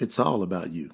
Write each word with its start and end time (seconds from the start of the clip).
It's 0.00 0.18
all 0.18 0.42
about 0.42 0.70
you. 0.70 0.88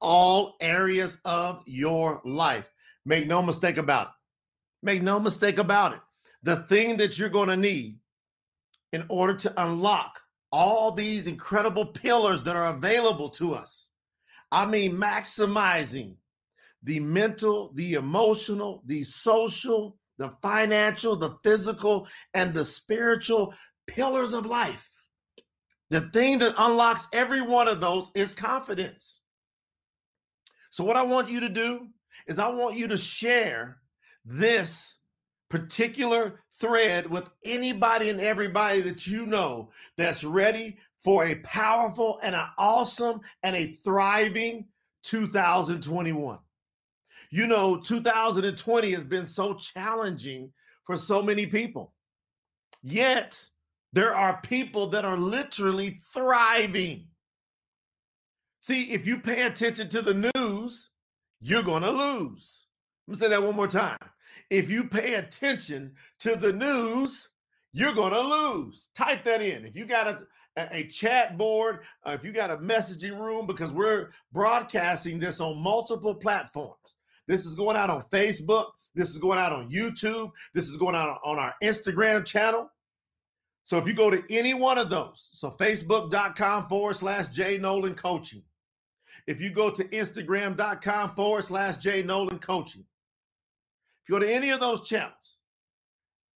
all 0.00 0.56
areas 0.60 1.18
of 1.24 1.62
your 1.66 2.20
life. 2.24 2.71
Make 3.04 3.26
no 3.26 3.42
mistake 3.42 3.76
about 3.76 4.08
it. 4.08 4.12
Make 4.82 5.02
no 5.02 5.18
mistake 5.18 5.58
about 5.58 5.94
it. 5.94 6.00
The 6.42 6.56
thing 6.68 6.96
that 6.98 7.18
you're 7.18 7.28
going 7.28 7.48
to 7.48 7.56
need 7.56 7.98
in 8.92 9.04
order 9.08 9.34
to 9.34 9.62
unlock 9.62 10.20
all 10.50 10.92
these 10.92 11.26
incredible 11.26 11.86
pillars 11.86 12.42
that 12.42 12.56
are 12.56 12.74
available 12.74 13.30
to 13.30 13.54
us. 13.54 13.90
I 14.50 14.66
mean, 14.66 14.92
maximizing 14.92 16.16
the 16.82 17.00
mental, 17.00 17.72
the 17.74 17.94
emotional, 17.94 18.82
the 18.86 19.04
social, 19.04 19.96
the 20.18 20.34
financial, 20.42 21.16
the 21.16 21.36
physical, 21.42 22.06
and 22.34 22.52
the 22.52 22.64
spiritual 22.64 23.54
pillars 23.86 24.32
of 24.32 24.46
life. 24.46 24.90
The 25.90 26.02
thing 26.02 26.38
that 26.40 26.54
unlocks 26.58 27.08
every 27.12 27.40
one 27.40 27.68
of 27.68 27.80
those 27.80 28.10
is 28.14 28.32
confidence. 28.32 29.20
So, 30.70 30.84
what 30.84 30.96
I 30.96 31.02
want 31.02 31.30
you 31.30 31.40
to 31.40 31.48
do 31.48 31.88
is, 32.26 32.38
I 32.38 32.48
want 32.48 32.76
you 32.76 32.88
to 32.88 32.96
share 32.96 33.78
this 34.24 34.96
particular 35.48 36.40
thread 36.60 37.10
with 37.10 37.28
anybody 37.44 38.08
and 38.10 38.20
everybody 38.20 38.80
that 38.82 39.06
you 39.06 39.26
know 39.26 39.70
that's 39.96 40.24
ready 40.24 40.78
for 41.02 41.26
a 41.26 41.34
powerful 41.36 42.20
and 42.22 42.34
an 42.34 42.46
awesome 42.56 43.20
and 43.42 43.56
a 43.56 43.72
thriving 43.84 44.66
2021. 45.02 46.38
You 47.30 47.46
know, 47.46 47.76
2020 47.76 48.92
has 48.92 49.04
been 49.04 49.26
so 49.26 49.54
challenging 49.54 50.52
for 50.84 50.96
so 50.96 51.22
many 51.22 51.46
people. 51.46 51.94
Yet, 52.82 53.42
there 53.92 54.14
are 54.14 54.40
people 54.42 54.86
that 54.88 55.04
are 55.04 55.16
literally 55.18 56.00
thriving. 56.12 57.06
See, 58.60 58.84
if 58.92 59.06
you 59.06 59.18
pay 59.18 59.42
attention 59.42 59.88
to 59.90 60.02
the 60.02 60.30
news, 60.34 60.90
you're 61.42 61.62
going 61.62 61.82
to 61.82 61.90
lose. 61.90 62.66
Let 63.06 63.12
me 63.12 63.18
say 63.18 63.28
that 63.28 63.42
one 63.42 63.56
more 63.56 63.66
time. 63.66 63.98
If 64.48 64.70
you 64.70 64.84
pay 64.84 65.14
attention 65.14 65.92
to 66.20 66.36
the 66.36 66.52
news, 66.52 67.28
you're 67.72 67.94
going 67.94 68.12
to 68.12 68.20
lose. 68.20 68.88
Type 68.94 69.24
that 69.24 69.42
in. 69.42 69.64
If 69.64 69.74
you 69.74 69.84
got 69.84 70.06
a, 70.06 70.20
a, 70.56 70.84
chat 70.84 71.36
board, 71.36 71.80
uh, 72.06 72.12
if 72.12 72.24
you 72.24 72.32
got 72.32 72.50
a 72.50 72.58
messaging 72.58 73.18
room, 73.18 73.46
because 73.46 73.72
we're 73.72 74.10
broadcasting 74.32 75.18
this 75.18 75.40
on 75.40 75.58
multiple 75.58 76.14
platforms. 76.14 76.76
This 77.26 77.44
is 77.44 77.56
going 77.56 77.76
out 77.76 77.90
on 77.90 78.04
Facebook. 78.12 78.66
This 78.94 79.10
is 79.10 79.18
going 79.18 79.38
out 79.38 79.52
on 79.52 79.70
YouTube. 79.70 80.30
This 80.54 80.68
is 80.68 80.76
going 80.76 80.94
out 80.94 81.18
on 81.24 81.38
our 81.38 81.54
Instagram 81.62 82.24
channel. 82.24 82.70
So 83.64 83.78
if 83.78 83.86
you 83.86 83.94
go 83.94 84.10
to 84.10 84.22
any 84.30 84.54
one 84.54 84.78
of 84.78 84.90
those, 84.90 85.30
so 85.32 85.50
facebook.com 85.50 86.68
forward 86.68 86.96
slash 86.96 87.28
J 87.28 87.58
Nolan 87.58 87.94
Coaching, 87.94 88.42
if 89.26 89.40
you 89.40 89.50
go 89.50 89.70
to 89.70 89.84
Instagram.com 89.84 91.14
forward 91.14 91.44
slash 91.44 91.76
J 91.76 92.02
Nolan 92.02 92.38
Coaching, 92.38 92.84
if 94.02 94.08
you 94.08 94.14
go 94.14 94.18
to 94.18 94.32
any 94.32 94.50
of 94.50 94.60
those 94.60 94.86
channels, 94.86 95.38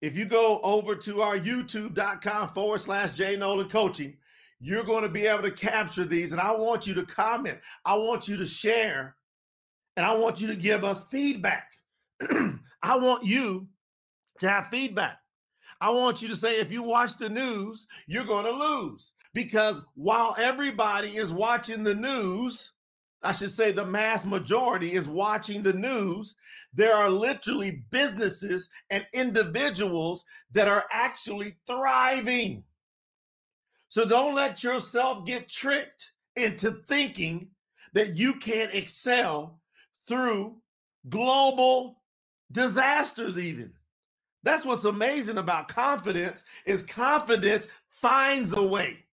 if 0.01 0.15
you 0.15 0.25
go 0.25 0.59
over 0.63 0.95
to 0.95 1.21
our 1.21 1.37
YouTube.com 1.37 2.49
forward 2.49 2.79
slash 2.79 3.11
J 3.11 3.35
Nolan 3.35 3.69
Coaching, 3.69 4.15
you're 4.59 4.83
going 4.83 5.03
to 5.03 5.09
be 5.09 5.25
able 5.25 5.43
to 5.43 5.51
capture 5.51 6.05
these. 6.05 6.31
And 6.31 6.41
I 6.41 6.51
want 6.51 6.87
you 6.87 6.93
to 6.95 7.05
comment, 7.05 7.59
I 7.85 7.95
want 7.95 8.27
you 8.27 8.37
to 8.37 8.45
share, 8.45 9.15
and 9.95 10.05
I 10.05 10.15
want 10.15 10.39
you 10.39 10.47
to 10.47 10.55
give 10.55 10.83
us 10.83 11.03
feedback. 11.11 11.71
I 12.83 12.97
want 12.97 13.25
you 13.25 13.67
to 14.39 14.49
have 14.49 14.67
feedback. 14.69 15.17
I 15.81 15.91
want 15.91 16.21
you 16.21 16.27
to 16.29 16.35
say, 16.35 16.59
if 16.59 16.71
you 16.71 16.81
watch 16.81 17.17
the 17.17 17.29
news, 17.29 17.85
you're 18.07 18.25
going 18.25 18.45
to 18.45 18.51
lose. 18.51 19.11
Because 19.33 19.79
while 19.95 20.35
everybody 20.39 21.17
is 21.17 21.31
watching 21.31 21.83
the 21.83 21.93
news, 21.93 22.71
I 23.23 23.33
should 23.33 23.51
say 23.51 23.71
the 23.71 23.85
mass 23.85 24.25
majority 24.25 24.93
is 24.93 25.09
watching 25.09 25.63
the 25.63 25.73
news, 25.73 26.35
there 26.73 26.93
are 26.93 27.09
literally 27.09 27.83
businesses 27.89 28.69
and 28.89 29.05
individuals 29.13 30.23
that 30.51 30.67
are 30.67 30.85
actually 30.91 31.55
thriving. 31.65 32.63
So 33.87 34.05
don't 34.05 34.35
let 34.35 34.63
yourself 34.63 35.25
get 35.25 35.49
tricked 35.49 36.11
into 36.35 36.83
thinking 36.87 37.49
that 37.93 38.15
you 38.15 38.35
can't 38.35 38.73
excel 38.73 39.59
through 40.07 40.57
global 41.09 42.01
disasters 42.51 43.39
even. 43.39 43.73
That's 44.43 44.65
what's 44.65 44.85
amazing 44.85 45.39
about 45.39 45.67
confidence 45.67 46.43
is 46.65 46.83
confidence 46.83 47.67
finds 47.89 48.53
a 48.53 48.61
way. 48.61 49.06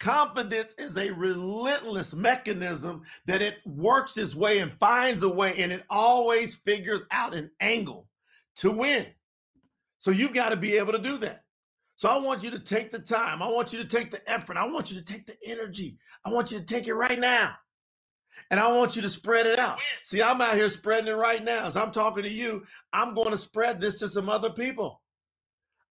Confidence 0.00 0.74
is 0.78 0.96
a 0.96 1.10
relentless 1.10 2.14
mechanism 2.14 3.02
that 3.26 3.42
it 3.42 3.58
works 3.66 4.16
its 4.16 4.34
way 4.34 4.58
and 4.60 4.72
finds 4.80 5.22
a 5.22 5.28
way, 5.28 5.54
and 5.58 5.70
it 5.70 5.84
always 5.90 6.54
figures 6.54 7.02
out 7.10 7.34
an 7.34 7.50
angle 7.60 8.08
to 8.56 8.70
win. 8.70 9.06
So 9.98 10.10
you've 10.10 10.32
got 10.32 10.48
to 10.48 10.56
be 10.56 10.78
able 10.78 10.92
to 10.92 10.98
do 10.98 11.18
that. 11.18 11.44
So 11.96 12.08
I 12.08 12.18
want 12.18 12.42
you 12.42 12.50
to 12.50 12.58
take 12.58 12.90
the 12.90 12.98
time. 12.98 13.42
I 13.42 13.48
want 13.48 13.74
you 13.74 13.78
to 13.78 13.84
take 13.84 14.10
the 14.10 14.28
effort. 14.28 14.56
I 14.56 14.66
want 14.66 14.90
you 14.90 14.98
to 14.98 15.04
take 15.04 15.26
the 15.26 15.36
energy. 15.44 15.98
I 16.24 16.30
want 16.30 16.50
you 16.50 16.58
to 16.58 16.64
take 16.64 16.86
it 16.86 16.94
right 16.94 17.20
now. 17.20 17.54
And 18.50 18.58
I 18.58 18.72
want 18.72 18.96
you 18.96 19.02
to 19.02 19.10
spread 19.10 19.46
it 19.46 19.58
out. 19.58 19.80
See, 20.04 20.22
I'm 20.22 20.40
out 20.40 20.54
here 20.54 20.70
spreading 20.70 21.08
it 21.08 21.16
right 21.16 21.44
now. 21.44 21.66
As 21.66 21.76
I'm 21.76 21.90
talking 21.90 22.22
to 22.22 22.30
you, 22.30 22.64
I'm 22.94 23.14
going 23.14 23.32
to 23.32 23.38
spread 23.38 23.82
this 23.82 23.96
to 23.96 24.08
some 24.08 24.30
other 24.30 24.48
people. 24.48 25.02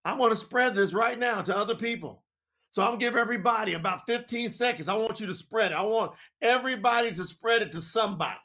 I 0.04 0.14
want 0.14 0.32
to 0.32 0.38
spread 0.38 0.74
this 0.74 0.92
right 0.92 1.18
now 1.18 1.42
to 1.42 1.56
other 1.56 1.76
people. 1.76 2.24
So 2.70 2.82
I'm 2.82 2.90
gonna 2.90 2.98
give 2.98 3.16
everybody 3.16 3.74
about 3.74 4.06
15 4.06 4.50
seconds. 4.50 4.88
I 4.88 4.96
want 4.96 5.20
you 5.20 5.26
to 5.26 5.34
spread 5.34 5.72
it. 5.72 5.76
I 5.76 5.82
want 5.82 6.12
everybody 6.40 7.12
to 7.12 7.24
spread 7.24 7.62
it 7.62 7.72
to 7.72 7.80
somebody. 7.80 8.38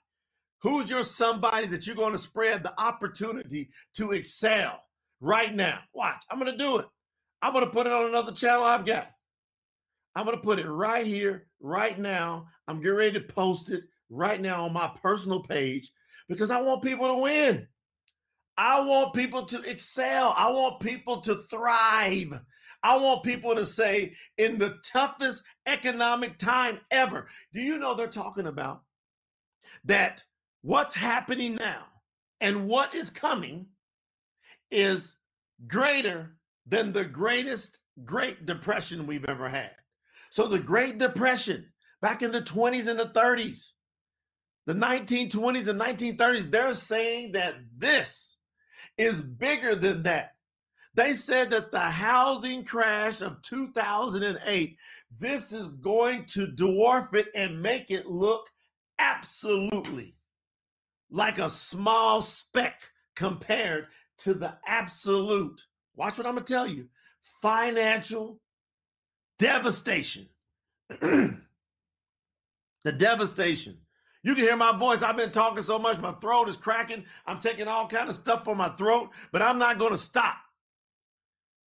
Who's 0.61 0.89
your 0.89 1.03
somebody 1.03 1.67
that 1.67 1.85
you're 1.85 1.95
to 2.13 2.17
spread 2.17 2.63
the 2.63 2.73
opportunity 2.81 3.69
to 3.95 4.13
excel 4.13 4.81
right 5.21 5.53
now? 5.53 5.79
Watch. 5.93 6.23
I'm 6.31 6.39
to 6.43 6.57
do 6.57 6.79
it. 6.79 6.87
I'm 7.41 7.53
to 7.53 7.67
put 7.69 7.85
it 7.85 7.93
on 7.93 8.07
another 8.07 8.31
channel 8.31 8.63
I've 8.63 8.85
got. 8.85 9.11
I'm 10.15 10.25
to 10.25 10.37
put 10.37 10.59
it 10.59 10.67
right 10.67 11.05
here, 11.05 11.47
right 11.59 11.97
now. 11.99 12.47
I'm 12.67 12.81
getting 12.81 12.97
ready 12.97 13.19
to 13.19 13.21
post 13.21 13.69
it 13.69 13.83
right 14.09 14.41
now 14.41 14.65
on 14.65 14.73
my 14.73 14.89
personal 15.03 15.43
page 15.43 15.91
because 16.27 16.49
I 16.49 16.61
want 16.61 16.81
people 16.81 17.09
to 17.09 17.21
win. 17.21 17.67
I 18.57 18.79
want 18.79 19.13
people 19.13 19.45
to 19.45 19.61
excel. 19.69 20.33
I 20.37 20.49
want 20.51 20.79
people 20.79 21.21
to 21.21 21.35
thrive. 21.41 22.39
I 22.85 22.95
want 22.97 23.23
people 23.23 23.55
to 23.55 23.65
say, 23.65 24.13
in 24.37 24.59
the 24.59 24.77
toughest 24.83 25.41
economic 25.65 26.37
time 26.37 26.79
ever. 26.91 27.25
Do 27.51 27.59
you 27.59 27.79
know 27.79 27.95
they're 27.95 28.05
talking 28.05 28.45
about 28.45 28.83
that 29.85 30.23
what's 30.61 30.93
happening 30.93 31.55
now 31.55 31.87
and 32.41 32.67
what 32.67 32.93
is 32.93 33.09
coming 33.09 33.65
is 34.69 35.15
greater 35.65 36.35
than 36.67 36.93
the 36.93 37.05
greatest 37.05 37.79
Great 38.03 38.45
Depression 38.45 39.07
we've 39.07 39.25
ever 39.25 39.49
had. 39.49 39.75
So, 40.29 40.47
the 40.47 40.59
Great 40.59 40.99
Depression 40.99 41.65
back 42.03 42.21
in 42.21 42.31
the 42.31 42.41
20s 42.41 42.87
and 42.87 42.99
the 42.99 43.07
30s, 43.07 43.71
the 44.67 44.73
1920s 44.73 45.67
and 45.67 45.81
1930s, 45.81 46.51
they're 46.51 46.73
saying 46.75 47.31
that 47.31 47.55
this 47.75 48.37
is 48.97 49.21
bigger 49.21 49.73
than 49.73 50.03
that. 50.03 50.34
They 50.95 51.13
said 51.13 51.49
that 51.49 51.71
the 51.71 51.79
housing 51.79 52.63
crash 52.63 53.19
of 53.19 53.41
2008, 53.41 54.77
this 55.19 55.51
is 55.51 55.67
going 55.69 56.25
to 56.27 56.47
dwarf 56.47 57.13
it 57.13 57.27
and 57.35 57.61
make 57.61 57.91
it 57.91 58.05
look 58.05 58.49
absolutely 58.97 60.15
like 61.11 61.37
a 61.37 61.49
small 61.49 62.21
speck 62.21 62.81
compared 63.15 63.87
to 64.19 64.33
the 64.33 64.57
absolute, 64.65 65.61
watch 65.95 66.17
what 66.17 66.25
I'm 66.25 66.35
going 66.35 66.45
to 66.45 66.53
tell 66.53 66.67
you, 66.67 66.87
financial 67.41 68.39
devastation. 69.37 70.29
the 70.89 71.41
devastation. 72.97 73.77
You 74.23 74.33
can 74.33 74.45
hear 74.45 74.55
my 74.55 74.75
voice. 74.77 75.01
I've 75.01 75.17
been 75.17 75.31
talking 75.31 75.61
so 75.61 75.77
much, 75.77 75.99
my 75.99 76.13
throat 76.13 76.47
is 76.47 76.55
cracking. 76.55 77.03
I'm 77.25 77.39
taking 77.39 77.67
all 77.67 77.85
kind 77.85 78.09
of 78.09 78.15
stuff 78.15 78.45
for 78.45 78.55
my 78.55 78.69
throat, 78.69 79.09
but 79.33 79.41
I'm 79.41 79.59
not 79.59 79.77
going 79.77 79.91
to 79.91 79.97
stop. 79.97 80.37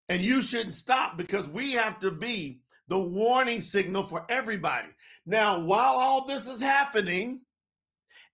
And 0.08 0.22
you 0.22 0.42
shouldn't 0.42 0.74
stop 0.74 1.18
because 1.18 1.48
we 1.48 1.72
have 1.72 2.00
to 2.00 2.10
be 2.10 2.60
the 2.88 2.98
warning 2.98 3.60
signal 3.60 4.06
for 4.06 4.24
everybody. 4.28 4.88
Now, 5.26 5.60
while 5.60 5.94
all 5.96 6.26
this 6.26 6.46
is 6.46 6.60
happening, 6.60 7.42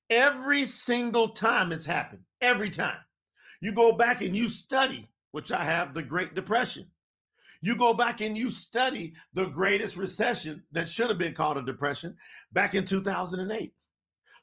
every 0.08 0.64
single 0.64 1.30
time 1.30 1.72
it's 1.72 1.84
happened, 1.84 2.22
every 2.40 2.70
time. 2.70 3.00
You 3.60 3.72
go 3.72 3.92
back 3.92 4.22
and 4.22 4.36
you 4.36 4.48
study, 4.48 5.08
which 5.32 5.50
I 5.50 5.64
have 5.64 5.94
the 5.94 6.02
Great 6.02 6.34
Depression. 6.34 6.86
You 7.60 7.76
go 7.76 7.94
back 7.94 8.20
and 8.20 8.36
you 8.36 8.50
study 8.50 9.14
the 9.32 9.46
greatest 9.46 9.96
recession 9.96 10.62
that 10.72 10.88
should 10.88 11.08
have 11.08 11.18
been 11.18 11.32
called 11.32 11.56
a 11.56 11.62
depression 11.62 12.14
back 12.52 12.74
in 12.74 12.84
2008. 12.84 13.72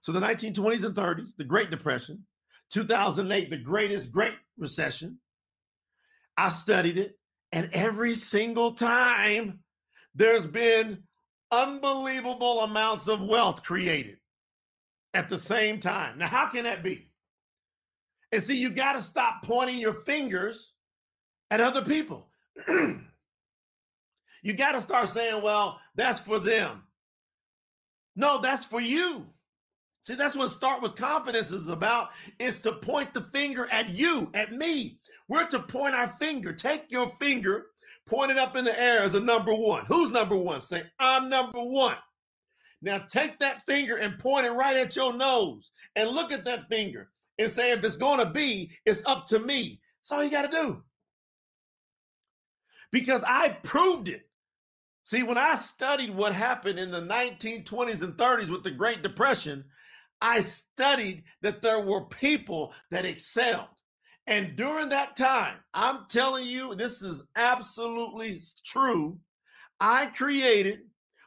So 0.01 0.11
the 0.11 0.19
1920s 0.19 0.83
and 0.83 0.95
30s, 0.95 1.35
the 1.37 1.43
Great 1.43 1.69
Depression, 1.69 2.25
2008, 2.71 3.51
the 3.51 3.57
greatest 3.57 4.11
Great 4.11 4.33
Recession. 4.57 5.19
I 6.35 6.49
studied 6.49 6.97
it, 6.97 7.19
and 7.51 7.69
every 7.73 8.15
single 8.15 8.73
time 8.73 9.59
there's 10.15 10.45
been 10.45 11.03
unbelievable 11.51 12.61
amounts 12.61 13.07
of 13.07 13.21
wealth 13.21 13.63
created 13.63 14.17
at 15.13 15.29
the 15.29 15.39
same 15.39 15.79
time. 15.79 16.17
Now, 16.17 16.27
how 16.27 16.47
can 16.47 16.63
that 16.63 16.83
be? 16.83 17.09
And 18.31 18.41
see, 18.41 18.55
you 18.55 18.69
got 18.69 18.93
to 18.93 19.01
stop 19.01 19.43
pointing 19.43 19.77
your 19.79 19.93
fingers 19.93 20.73
at 21.49 21.59
other 21.59 21.83
people. 21.83 22.29
You 24.43 24.53
got 24.53 24.71
to 24.71 24.81
start 24.81 25.09
saying, 25.09 25.43
well, 25.43 25.79
that's 25.95 26.19
for 26.19 26.39
them. 26.39 26.83
No, 28.15 28.41
that's 28.41 28.65
for 28.65 28.81
you. 28.81 29.27
See, 30.01 30.15
that's 30.15 30.35
what 30.35 30.49
start 30.49 30.81
with 30.81 30.95
confidence 30.95 31.51
is 31.51 31.67
about, 31.67 32.09
is 32.39 32.59
to 32.61 32.73
point 32.73 33.13
the 33.13 33.21
finger 33.21 33.67
at 33.71 33.89
you, 33.89 34.31
at 34.33 34.51
me. 34.51 34.99
We're 35.31 35.45
to 35.45 35.61
point 35.61 35.95
our 35.95 36.11
finger. 36.11 36.51
Take 36.51 36.91
your 36.91 37.07
finger, 37.07 37.67
point 38.05 38.31
it 38.31 38.37
up 38.37 38.57
in 38.57 38.65
the 38.65 38.77
air 38.77 39.01
as 39.01 39.15
a 39.15 39.19
number 39.21 39.55
one. 39.55 39.85
Who's 39.85 40.11
number 40.11 40.35
one? 40.35 40.59
Say, 40.59 40.83
I'm 40.99 41.29
number 41.29 41.61
one. 41.61 41.95
Now 42.81 42.97
take 42.97 43.39
that 43.39 43.65
finger 43.65 43.95
and 43.95 44.19
point 44.19 44.45
it 44.45 44.51
right 44.51 44.75
at 44.75 44.97
your 44.97 45.13
nose 45.13 45.71
and 45.95 46.09
look 46.09 46.33
at 46.33 46.43
that 46.43 46.67
finger 46.67 47.09
and 47.39 47.49
say, 47.49 47.71
if 47.71 47.81
it's 47.85 47.95
going 47.95 48.19
to 48.19 48.29
be, 48.29 48.71
it's 48.85 49.03
up 49.05 49.27
to 49.27 49.39
me. 49.39 49.79
That's 50.01 50.11
all 50.11 50.21
you 50.21 50.31
got 50.31 50.51
to 50.51 50.57
do. 50.57 50.83
Because 52.91 53.23
I 53.25 53.57
proved 53.63 54.09
it. 54.09 54.23
See, 55.05 55.23
when 55.23 55.37
I 55.37 55.55
studied 55.55 56.13
what 56.13 56.33
happened 56.33 56.77
in 56.77 56.91
the 56.91 57.03
1920s 57.03 58.01
and 58.01 58.17
30s 58.17 58.49
with 58.49 58.63
the 58.63 58.71
Great 58.71 59.01
Depression, 59.01 59.63
I 60.19 60.41
studied 60.41 61.23
that 61.41 61.61
there 61.61 61.79
were 61.79 62.03
people 62.07 62.73
that 62.89 63.05
excelled. 63.05 63.69
And 64.27 64.55
during 64.55 64.89
that 64.89 65.15
time, 65.15 65.57
I'm 65.73 66.05
telling 66.07 66.45
you, 66.45 66.75
this 66.75 67.01
is 67.01 67.23
absolutely 67.35 68.39
true. 68.63 69.19
I 69.79 70.07
created 70.07 70.81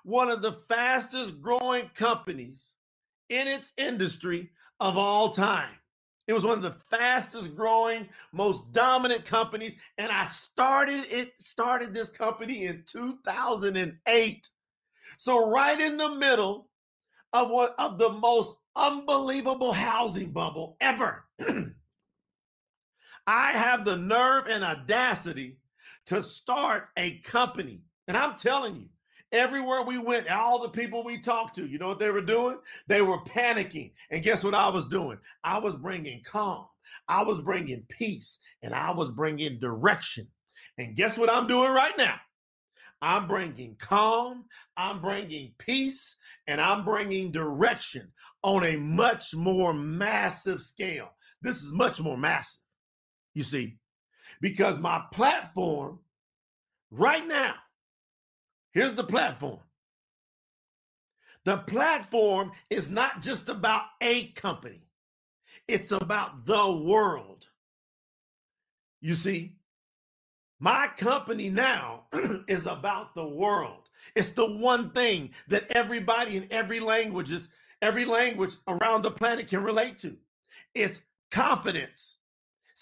one 0.04 0.30
of 0.30 0.42
the 0.42 0.60
fastest 0.68 1.40
growing 1.40 1.90
companies 1.94 2.74
in 3.30 3.48
its 3.48 3.72
industry 3.76 4.50
of 4.80 4.96
all 4.96 5.30
time. 5.30 5.74
It 6.26 6.32
was 6.32 6.44
one 6.44 6.56
of 6.56 6.62
the 6.62 6.76
fastest 6.88 7.54
growing, 7.54 8.08
most 8.32 8.72
dominant 8.72 9.24
companies. 9.24 9.76
And 9.98 10.10
I 10.10 10.24
started 10.26 11.04
it, 11.10 11.32
started 11.38 11.92
this 11.92 12.08
company 12.08 12.64
in 12.64 12.84
2008. 12.86 14.50
So 15.18 15.50
right 15.50 15.80
in 15.80 15.96
the 15.96 16.14
middle 16.14 16.70
of 17.32 17.50
what 17.50 17.74
of 17.78 17.98
the 17.98 18.10
most 18.10 18.56
unbelievable 18.76 19.72
housing 19.72 20.30
bubble 20.32 20.76
ever. 20.80 21.26
I 23.26 23.52
have 23.52 23.84
the 23.84 23.96
nerve 23.96 24.46
and 24.48 24.62
audacity 24.62 25.58
to 26.06 26.22
start 26.22 26.88
a 26.96 27.18
company. 27.18 27.82
And 28.06 28.16
I'm 28.16 28.38
telling 28.38 28.76
you, 28.76 28.88
Everywhere 29.34 29.82
we 29.82 29.98
went, 29.98 30.30
all 30.30 30.62
the 30.62 30.68
people 30.68 31.02
we 31.02 31.18
talked 31.18 31.56
to, 31.56 31.66
you 31.66 31.76
know 31.76 31.88
what 31.88 31.98
they 31.98 32.12
were 32.12 32.20
doing? 32.20 32.56
They 32.86 33.02
were 33.02 33.18
panicking. 33.24 33.90
And 34.12 34.22
guess 34.22 34.44
what 34.44 34.54
I 34.54 34.68
was 34.68 34.86
doing? 34.86 35.18
I 35.42 35.58
was 35.58 35.74
bringing 35.74 36.22
calm, 36.22 36.66
I 37.08 37.24
was 37.24 37.40
bringing 37.40 37.84
peace, 37.88 38.38
and 38.62 38.72
I 38.72 38.92
was 38.92 39.10
bringing 39.10 39.58
direction. 39.58 40.28
And 40.78 40.94
guess 40.94 41.18
what 41.18 41.30
I'm 41.30 41.48
doing 41.48 41.72
right 41.72 41.98
now? 41.98 42.14
I'm 43.02 43.26
bringing 43.26 43.74
calm, 43.74 44.44
I'm 44.76 45.00
bringing 45.00 45.52
peace, 45.58 46.14
and 46.46 46.60
I'm 46.60 46.84
bringing 46.84 47.32
direction 47.32 48.12
on 48.44 48.64
a 48.64 48.76
much 48.76 49.34
more 49.34 49.74
massive 49.74 50.60
scale. 50.60 51.10
This 51.42 51.56
is 51.56 51.72
much 51.72 52.00
more 52.00 52.16
massive, 52.16 52.62
you 53.34 53.42
see, 53.42 53.78
because 54.40 54.78
my 54.78 55.02
platform 55.12 55.98
right 56.90 57.26
now 57.26 57.54
Here's 58.74 58.96
the 58.96 59.04
platform. 59.04 59.60
The 61.44 61.58
platform 61.58 62.50
is 62.70 62.90
not 62.90 63.22
just 63.22 63.48
about 63.48 63.84
a 64.00 64.28
company, 64.32 64.82
it's 65.68 65.92
about 65.92 66.44
the 66.44 66.82
world. 66.84 67.46
You 69.00 69.14
see, 69.14 69.56
my 70.58 70.88
company 70.96 71.50
now 71.50 72.04
is 72.48 72.66
about 72.66 73.14
the 73.14 73.28
world. 73.28 73.90
It's 74.16 74.30
the 74.30 74.50
one 74.56 74.90
thing 74.90 75.30
that 75.48 75.70
everybody 75.70 76.36
in 76.36 76.48
every 76.50 76.80
languages, 76.80 77.50
every 77.80 78.04
language 78.04 78.54
around 78.66 79.02
the 79.02 79.10
planet 79.10 79.46
can 79.46 79.62
relate 79.62 79.98
to. 79.98 80.16
It's 80.74 81.00
confidence. 81.30 82.16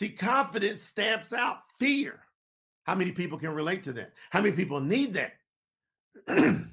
See, 0.02 0.08
confidence 0.08 0.82
stamps 0.82 1.32
out 1.32 1.58
fear. 1.78 2.18
How 2.82 2.96
many 2.96 3.12
people 3.12 3.38
can 3.38 3.54
relate 3.54 3.84
to 3.84 3.92
that? 3.92 4.10
How 4.30 4.40
many 4.40 4.56
people 4.56 4.80
need 4.80 5.14
that? 5.14 5.34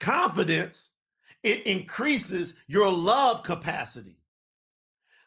Confidence, 0.00 0.88
it 1.44 1.64
increases 1.68 2.54
your 2.66 2.90
love 2.90 3.44
capacity. 3.44 4.18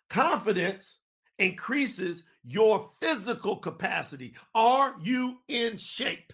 Confidence 0.09 0.97
increases 1.39 2.23
your 2.43 2.91
physical 2.99 3.55
capacity. 3.55 4.33
Are 4.53 4.93
you 5.01 5.37
in 5.47 5.77
shape? 5.77 6.33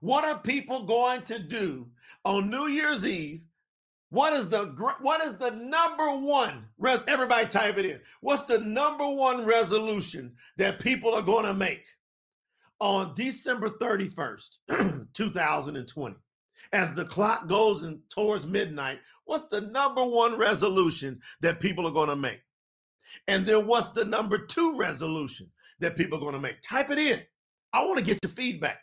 What 0.00 0.24
are 0.24 0.38
people 0.38 0.86
going 0.86 1.20
to 1.24 1.38
do 1.38 1.86
on 2.24 2.48
New 2.48 2.68
Year's 2.68 3.04
Eve? 3.04 3.42
What 4.12 4.34
is 4.34 4.48
the 4.48 4.66
what 5.00 5.24
is 5.24 5.36
the 5.36 5.50
number 5.50 6.10
one? 6.10 6.66
Everybody 7.08 7.48
type 7.48 7.78
it 7.78 7.86
in. 7.86 8.00
What's 8.20 8.44
the 8.44 8.58
number 8.58 9.08
one 9.08 9.44
resolution 9.44 10.34
that 10.58 10.80
people 10.80 11.14
are 11.14 11.22
going 11.22 11.46
to 11.46 11.54
make? 11.54 11.84
on 12.82 13.14
December 13.14 13.68
31st, 13.68 15.06
2020, 15.14 16.16
as 16.72 16.92
the 16.94 17.04
clock 17.04 17.46
goes 17.46 17.84
in 17.84 18.00
towards 18.10 18.44
midnight, 18.44 18.98
what's 19.24 19.46
the 19.46 19.60
number 19.60 20.04
one 20.04 20.36
resolution 20.36 21.20
that 21.42 21.60
people 21.60 21.86
are 21.86 21.92
going 21.92 22.08
to 22.08 22.16
make? 22.16 22.42
And 23.28 23.46
then 23.46 23.68
what's 23.68 23.90
the 23.90 24.04
number 24.04 24.36
two 24.36 24.76
resolution 24.76 25.48
that 25.78 25.96
people 25.96 26.18
are 26.18 26.20
going 26.20 26.34
to 26.34 26.40
make? 26.40 26.60
Type 26.60 26.90
it 26.90 26.98
in. 26.98 27.20
I 27.72 27.84
want 27.84 28.00
to 28.00 28.04
get 28.04 28.18
your 28.20 28.32
feedback. 28.32 28.80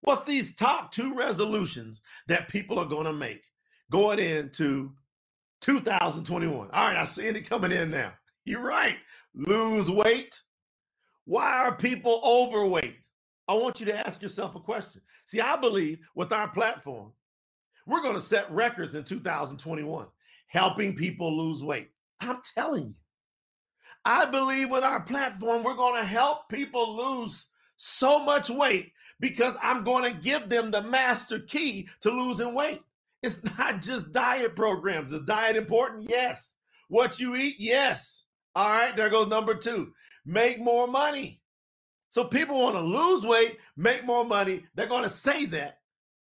What's 0.00 0.24
these 0.24 0.56
top 0.56 0.90
two 0.90 1.14
resolutions 1.14 2.02
that 2.26 2.48
people 2.48 2.80
are 2.80 2.84
going 2.84 3.06
to 3.06 3.12
make 3.12 3.44
going 3.90 4.18
into 4.18 4.92
2021? 5.60 6.70
All 6.70 6.86
right, 6.86 6.96
I 6.96 7.06
see 7.06 7.22
it 7.22 7.48
coming 7.48 7.72
in 7.72 7.90
now. 7.90 8.12
You're 8.44 8.62
right. 8.62 8.96
Lose 9.34 9.90
weight 9.90 10.40
why 11.26 11.64
are 11.64 11.74
people 11.74 12.20
overweight? 12.24 12.96
I 13.48 13.54
want 13.54 13.80
you 13.80 13.86
to 13.86 14.06
ask 14.06 14.22
yourself 14.22 14.54
a 14.54 14.60
question. 14.60 15.02
See, 15.26 15.40
I 15.40 15.56
believe 15.56 15.98
with 16.14 16.32
our 16.32 16.48
platform, 16.48 17.12
we're 17.84 18.02
going 18.02 18.14
to 18.14 18.20
set 18.20 18.50
records 18.50 18.94
in 18.94 19.04
2021, 19.04 20.06
helping 20.46 20.94
people 20.94 21.36
lose 21.36 21.62
weight. 21.62 21.90
I'm 22.20 22.40
telling 22.54 22.86
you. 22.86 22.94
I 24.04 24.24
believe 24.24 24.70
with 24.70 24.84
our 24.84 25.00
platform, 25.00 25.64
we're 25.64 25.74
going 25.74 26.00
to 26.00 26.06
help 26.06 26.48
people 26.48 26.96
lose 26.96 27.46
so 27.76 28.20
much 28.24 28.48
weight 28.48 28.92
because 29.18 29.56
I'm 29.60 29.82
going 29.82 30.04
to 30.04 30.20
give 30.20 30.48
them 30.48 30.70
the 30.70 30.82
master 30.82 31.40
key 31.40 31.88
to 32.02 32.10
losing 32.10 32.54
weight. 32.54 32.82
It's 33.26 33.42
not 33.58 33.82
just 33.82 34.12
diet 34.12 34.54
programs. 34.54 35.12
Is 35.12 35.20
diet 35.20 35.56
important? 35.56 36.08
Yes. 36.08 36.54
What 36.88 37.18
you 37.18 37.34
eat? 37.34 37.56
Yes. 37.58 38.24
All 38.54 38.70
right, 38.70 38.96
there 38.96 39.10
goes 39.10 39.26
number 39.26 39.54
two 39.54 39.92
make 40.24 40.58
more 40.58 40.88
money. 40.88 41.40
So 42.10 42.24
people 42.24 42.58
want 42.60 42.74
to 42.74 42.80
lose 42.80 43.24
weight, 43.24 43.58
make 43.76 44.04
more 44.04 44.24
money. 44.24 44.64
They're 44.74 44.86
going 44.86 45.02
to 45.04 45.10
say 45.10 45.44
that 45.46 45.78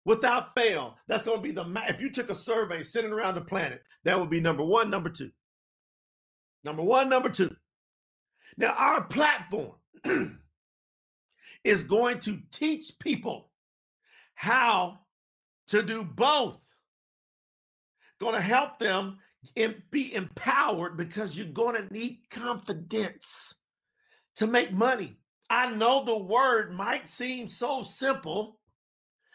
without 0.04 0.54
fail. 0.54 0.96
That's 1.08 1.24
going 1.24 1.38
to 1.38 1.42
be 1.42 1.52
the 1.52 1.64
if 1.88 2.00
you 2.00 2.10
took 2.10 2.30
a 2.30 2.34
survey 2.34 2.82
sitting 2.82 3.12
around 3.12 3.34
the 3.34 3.40
planet, 3.40 3.82
that 4.04 4.18
would 4.18 4.30
be 4.30 4.40
number 4.40 4.64
one, 4.64 4.90
number 4.90 5.08
two. 5.08 5.30
Number 6.64 6.82
one, 6.82 7.08
number 7.08 7.28
two. 7.28 7.54
Now, 8.56 8.74
our 8.76 9.04
platform 9.04 9.72
is 11.64 11.82
going 11.82 12.20
to 12.20 12.38
teach 12.52 12.92
people 12.98 13.50
how 14.34 15.00
to 15.68 15.82
do 15.82 16.04
both. 16.04 16.60
Going 18.20 18.34
to 18.34 18.40
help 18.40 18.78
them 18.78 19.18
and 19.56 19.80
be 19.90 20.14
empowered 20.14 20.96
because 20.96 21.36
you're 21.36 21.46
going 21.46 21.76
to 21.76 21.92
need 21.92 22.20
confidence 22.30 23.54
to 24.36 24.46
make 24.46 24.72
money. 24.72 25.16
I 25.50 25.72
know 25.72 26.04
the 26.04 26.18
word 26.18 26.72
might 26.72 27.08
seem 27.08 27.48
so 27.48 27.82
simple 27.82 28.60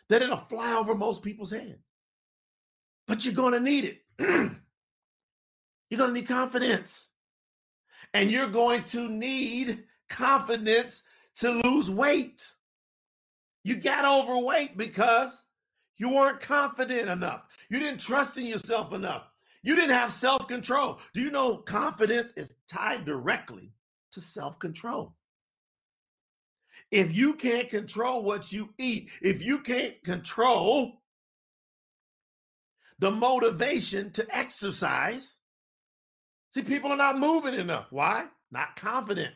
that 0.09 0.21
it'll 0.21 0.37
fly 0.37 0.75
over 0.75 0.95
most 0.95 1.23
people's 1.23 1.51
head, 1.51 1.79
but 3.07 3.25
you're 3.25 3.33
going 3.33 3.53
to 3.53 3.59
need 3.59 3.85
it. 3.85 3.99
you're 4.19 5.97
going 5.97 6.13
to 6.13 6.19
need 6.19 6.27
confidence. 6.27 7.09
And 8.13 8.31
you're 8.31 8.47
going 8.47 8.83
to 8.83 9.09
need 9.09 9.85
confidence 10.09 11.03
to 11.35 11.51
lose 11.51 11.89
weight. 11.89 12.47
You 13.63 13.75
got 13.75 14.05
overweight 14.05 14.77
because 14.77 15.42
you 16.03 16.09
weren't 16.09 16.41
confident 16.41 17.07
enough. 17.09 17.43
You 17.69 17.79
didn't 17.79 18.01
trust 18.01 18.37
in 18.37 18.45
yourself 18.45 18.91
enough. 18.91 19.23
You 19.63 19.73
didn't 19.73 19.95
have 19.95 20.11
self 20.11 20.49
control. 20.49 20.99
Do 21.13 21.21
you 21.21 21.31
know 21.31 21.55
confidence 21.55 22.33
is 22.35 22.55
tied 22.67 23.05
directly 23.05 23.71
to 24.11 24.19
self 24.19 24.59
control? 24.59 25.15
If 26.91 27.15
you 27.15 27.35
can't 27.35 27.69
control 27.69 28.21
what 28.21 28.51
you 28.51 28.73
eat, 28.77 29.11
if 29.21 29.41
you 29.41 29.59
can't 29.59 29.95
control 30.03 31.01
the 32.99 33.09
motivation 33.09 34.11
to 34.11 34.27
exercise, 34.35 35.37
see, 36.53 36.63
people 36.63 36.91
are 36.91 36.97
not 36.97 37.17
moving 37.17 37.53
enough. 37.53 37.87
Why? 37.91 38.25
Not 38.51 38.75
confident. 38.75 39.33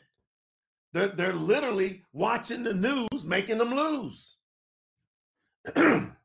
They're, 0.92 1.08
they're 1.08 1.34
literally 1.34 2.04
watching 2.12 2.64
the 2.64 2.74
news, 2.74 3.24
making 3.24 3.58
them 3.58 3.74
lose. 3.74 4.36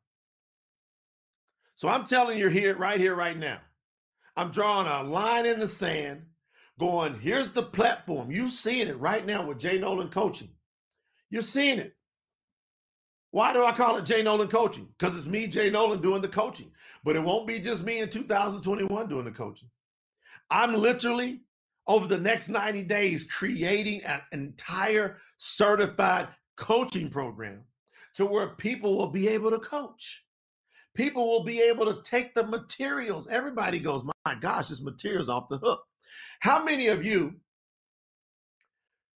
so 1.83 1.89
I'm 1.89 2.05
telling 2.05 2.39
you 2.39 2.47
here, 2.47 2.77
right 2.77 2.97
here, 2.97 3.13
right 3.13 3.37
now. 3.37 3.59
I'm 4.37 4.51
drawing 4.51 4.87
a 4.87 5.03
line 5.03 5.45
in 5.45 5.59
the 5.59 5.67
sand, 5.67 6.21
going, 6.79 7.13
here's 7.19 7.49
the 7.49 7.61
platform. 7.61 8.31
You're 8.31 8.51
seeing 8.51 8.87
it 8.87 8.97
right 9.01 9.25
now 9.25 9.45
with 9.45 9.59
Jay 9.59 9.77
Nolan 9.77 10.07
coaching. 10.07 10.47
You're 11.29 11.41
seeing 11.41 11.79
it. 11.79 11.93
Why 13.31 13.51
do 13.51 13.65
I 13.65 13.73
call 13.73 13.97
it 13.97 14.05
Jay 14.05 14.23
Nolan 14.23 14.47
coaching? 14.47 14.87
Because 14.97 15.17
it's 15.17 15.25
me, 15.25 15.45
Jay 15.45 15.69
Nolan, 15.69 16.01
doing 16.01 16.21
the 16.21 16.29
coaching. 16.29 16.71
But 17.03 17.17
it 17.17 17.23
won't 17.23 17.47
be 17.47 17.59
just 17.59 17.83
me 17.83 17.99
in 17.99 18.07
2021 18.07 19.09
doing 19.09 19.25
the 19.25 19.31
coaching. 19.31 19.69
I'm 20.49 20.75
literally 20.75 21.41
over 21.87 22.07
the 22.07 22.17
next 22.17 22.47
90 22.47 22.83
days 22.83 23.25
creating 23.25 24.05
an 24.05 24.21
entire 24.31 25.17
certified 25.35 26.29
coaching 26.55 27.09
program 27.09 27.65
to 28.13 28.25
where 28.25 28.55
people 28.55 28.95
will 28.95 29.07
be 29.07 29.27
able 29.27 29.51
to 29.51 29.59
coach. 29.59 30.23
People 30.95 31.27
will 31.27 31.43
be 31.43 31.59
able 31.61 31.85
to 31.85 32.01
take 32.03 32.35
the 32.35 32.45
materials. 32.45 33.27
Everybody 33.27 33.79
goes, 33.79 34.03
my 34.03 34.35
gosh, 34.35 34.69
this 34.69 34.81
material's 34.81 35.29
off 35.29 35.49
the 35.49 35.57
hook. 35.57 35.83
How 36.39 36.63
many 36.63 36.87
of 36.87 37.03
you 37.05 37.35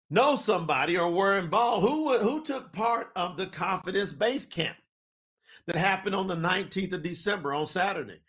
know 0.10 0.36
somebody 0.36 0.98
or 0.98 1.12
were 1.12 1.38
involved 1.38 1.86
who 1.86 2.18
who 2.20 2.44
took 2.44 2.72
part 2.72 3.12
of 3.16 3.36
the 3.38 3.48
confidence 3.48 4.14
base 4.14 4.46
camp 4.46 4.78
that 5.68 5.76
happened 5.76 6.16
on 6.16 6.28
the 6.28 6.36
19th 6.36 6.94
of 6.94 7.04
December 7.04 7.54
on 7.54 7.66
Saturday? 7.68 8.20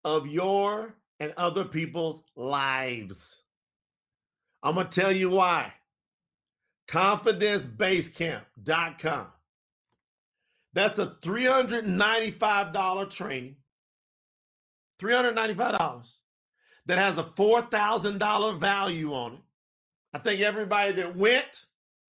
of 0.04 0.28
your 0.28 0.96
and 1.20 1.34
other 1.38 1.66
people's 1.66 2.22
lives. 2.36 3.36
I'm 4.62 4.76
going 4.76 4.88
to 4.88 5.02
tell 5.02 5.12
you 5.12 5.32
why. 5.32 5.74
Confidencebasecamp.com. 6.90 9.28
That's 10.78 11.00
a 11.00 11.08
$395 11.24 13.10
training. 13.10 13.56
$395 15.02 16.06
that 16.86 17.00
has 17.00 17.18
a 17.18 17.24
$4,000 17.24 18.60
value 18.60 19.12
on 19.12 19.34
it. 19.34 19.40
I 20.14 20.20
think 20.20 20.42
everybody 20.42 20.92
that 20.92 21.16
went, 21.16 21.66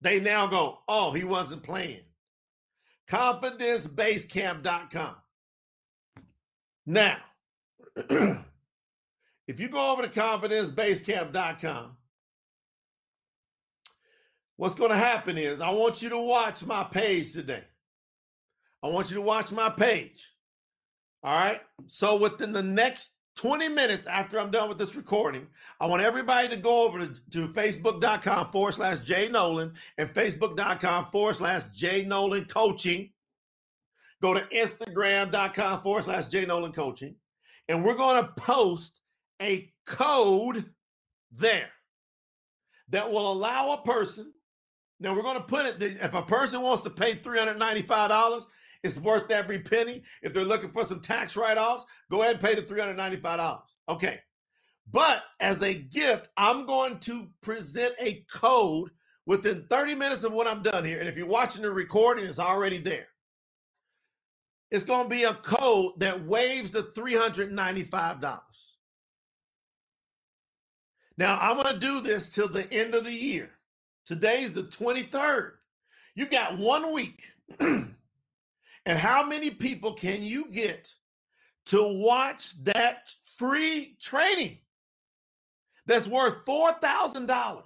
they 0.00 0.20
now 0.20 0.46
go, 0.46 0.78
oh, 0.86 1.10
he 1.10 1.24
wasn't 1.24 1.64
playing. 1.64 2.04
ConfidenceBasecamp.com. 3.10 5.16
Now, 6.86 7.16
if 7.96 8.38
you 9.58 9.68
go 9.70 9.90
over 9.90 10.02
to 10.02 10.08
confidencebasecamp.com, 10.08 11.96
what's 14.56 14.76
going 14.76 14.92
to 14.92 14.96
happen 14.96 15.36
is 15.36 15.60
I 15.60 15.70
want 15.70 16.00
you 16.00 16.10
to 16.10 16.18
watch 16.18 16.64
my 16.64 16.84
page 16.84 17.32
today. 17.32 17.64
I 18.82 18.88
want 18.88 19.10
you 19.10 19.16
to 19.16 19.22
watch 19.22 19.52
my 19.52 19.70
page. 19.70 20.28
All 21.22 21.34
right. 21.34 21.60
So 21.86 22.16
within 22.16 22.52
the 22.52 22.62
next 22.62 23.12
20 23.36 23.68
minutes 23.68 24.06
after 24.06 24.38
I'm 24.38 24.50
done 24.50 24.68
with 24.68 24.78
this 24.78 24.94
recording, 24.94 25.46
I 25.80 25.86
want 25.86 26.02
everybody 26.02 26.48
to 26.48 26.56
go 26.56 26.84
over 26.84 26.98
to, 26.98 27.14
to 27.30 27.48
facebook.com 27.48 28.50
forward 28.50 28.72
slash 28.72 28.98
Jay 29.00 29.28
Nolan 29.28 29.72
and 29.98 30.12
facebook.com 30.12 31.10
forward 31.12 31.36
slash 31.36 31.62
Jay 31.74 32.04
Nolan 32.04 32.44
coaching. 32.46 33.10
Go 34.20 34.34
to 34.34 34.40
instagram.com 34.54 35.82
forward 35.82 36.04
slash 36.04 36.26
Jay 36.26 36.44
Nolan 36.44 36.72
coaching. 36.72 37.14
And 37.68 37.84
we're 37.84 37.94
going 37.94 38.22
to 38.22 38.32
post 38.32 39.00
a 39.40 39.72
code 39.86 40.68
there 41.30 41.70
that 42.90 43.10
will 43.10 43.30
allow 43.32 43.72
a 43.72 43.82
person. 43.82 44.32
Now 45.00 45.14
we're 45.14 45.22
going 45.22 45.38
to 45.38 45.42
put 45.42 45.66
it, 45.66 45.82
if 45.82 46.14
a 46.14 46.22
person 46.22 46.60
wants 46.60 46.82
to 46.84 46.90
pay 46.90 47.14
$395, 47.14 48.44
it's 48.82 48.98
worth 48.98 49.30
every 49.30 49.58
penny. 49.60 50.02
If 50.22 50.32
they're 50.32 50.44
looking 50.44 50.70
for 50.70 50.84
some 50.84 51.00
tax 51.00 51.36
write 51.36 51.58
offs, 51.58 51.84
go 52.10 52.22
ahead 52.22 52.36
and 52.36 52.44
pay 52.44 52.54
the 52.54 52.62
$395. 52.62 53.60
Okay. 53.88 54.20
But 54.90 55.22
as 55.40 55.62
a 55.62 55.74
gift, 55.74 56.28
I'm 56.36 56.66
going 56.66 56.98
to 57.00 57.28
present 57.40 57.94
a 58.00 58.24
code 58.32 58.90
within 59.26 59.66
30 59.70 59.94
minutes 59.94 60.24
of 60.24 60.32
when 60.32 60.48
I'm 60.48 60.62
done 60.62 60.84
here. 60.84 60.98
And 60.98 61.08
if 61.08 61.16
you're 61.16 61.26
watching 61.26 61.62
the 61.62 61.70
recording, 61.70 62.24
it's 62.24 62.40
already 62.40 62.78
there. 62.78 63.06
It's 64.70 64.84
going 64.84 65.04
to 65.04 65.08
be 65.08 65.24
a 65.24 65.34
code 65.34 65.92
that 65.98 66.24
waives 66.24 66.70
the 66.70 66.84
$395. 66.84 68.40
Now, 71.18 71.38
I'm 71.40 71.56
going 71.56 71.74
to 71.74 71.78
do 71.78 72.00
this 72.00 72.30
till 72.30 72.48
the 72.48 72.70
end 72.72 72.94
of 72.94 73.04
the 73.04 73.12
year. 73.12 73.50
Today's 74.06 74.52
the 74.52 74.64
23rd. 74.64 75.52
You 76.14 76.26
got 76.26 76.58
one 76.58 76.92
week 76.92 77.22
And 78.86 78.98
how 78.98 79.24
many 79.26 79.50
people 79.50 79.94
can 79.94 80.22
you 80.22 80.46
get 80.50 80.92
to 81.66 81.82
watch 81.82 82.54
that 82.64 83.14
free 83.36 83.96
training 84.00 84.58
that's 85.86 86.08
worth 86.08 86.44
$4,000? 86.44 87.62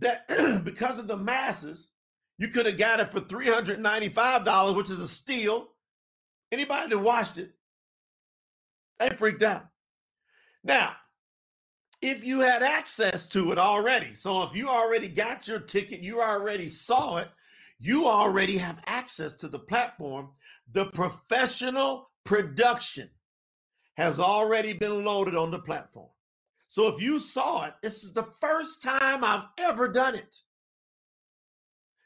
That 0.00 0.62
because 0.64 0.98
of 0.98 1.06
the 1.08 1.16
masses, 1.16 1.90
you 2.38 2.48
could 2.48 2.66
have 2.66 2.76
got 2.76 3.00
it 3.00 3.12
for 3.12 3.20
$395, 3.20 4.76
which 4.76 4.90
is 4.90 4.98
a 4.98 5.08
steal. 5.08 5.68
Anybody 6.52 6.90
that 6.90 6.98
watched 6.98 7.38
it, 7.38 7.52
they 8.98 9.10
freaked 9.10 9.42
out. 9.42 9.66
Now, 10.64 10.96
if 12.02 12.24
you 12.24 12.40
had 12.40 12.62
access 12.62 13.26
to 13.28 13.52
it 13.52 13.58
already. 13.58 14.14
So 14.14 14.42
if 14.42 14.54
you 14.54 14.68
already 14.68 15.08
got 15.08 15.48
your 15.48 15.60
ticket, 15.60 16.00
you 16.00 16.20
already 16.20 16.68
saw 16.68 17.18
it, 17.18 17.28
you 17.78 18.06
already 18.06 18.56
have 18.58 18.82
access 18.86 19.34
to 19.34 19.48
the 19.48 19.58
platform. 19.58 20.30
The 20.72 20.86
professional 20.86 22.10
production 22.24 23.10
has 23.96 24.18
already 24.18 24.72
been 24.72 25.04
loaded 25.04 25.34
on 25.34 25.50
the 25.50 25.58
platform. 25.58 26.08
So 26.68 26.88
if 26.88 27.00
you 27.00 27.18
saw 27.18 27.66
it, 27.66 27.74
this 27.82 28.02
is 28.02 28.12
the 28.12 28.28
first 28.40 28.82
time 28.82 29.24
I've 29.24 29.44
ever 29.58 29.88
done 29.88 30.14
it. 30.14 30.36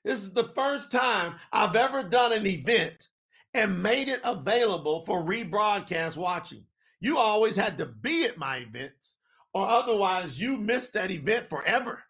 This 0.04 0.22
is 0.22 0.32
the 0.32 0.52
first 0.54 0.90
time 0.90 1.34
I've 1.52 1.76
ever 1.76 2.02
done 2.02 2.32
an 2.32 2.46
event 2.46 3.08
and 3.54 3.82
made 3.82 4.08
it 4.08 4.20
available 4.24 5.04
for 5.04 5.22
rebroadcast 5.22 6.16
watching. 6.16 6.64
You 7.00 7.18
always 7.18 7.56
had 7.56 7.78
to 7.78 7.86
be 7.86 8.24
at 8.24 8.38
my 8.38 8.58
events, 8.58 9.18
or 9.52 9.66
otherwise 9.66 10.40
you 10.40 10.56
missed 10.56 10.92
that 10.94 11.10
event 11.10 11.48
forever. 11.48 12.02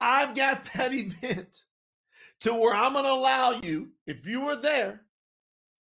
I've 0.00 0.34
got 0.34 0.64
that 0.74 0.94
event 0.94 1.62
to 2.42 2.52
where 2.52 2.74
I'm 2.74 2.92
going 2.92 3.04
to 3.04 3.10
allow 3.10 3.60
you, 3.62 3.90
if 4.06 4.26
you 4.26 4.40
were 4.40 4.56
there, 4.56 5.02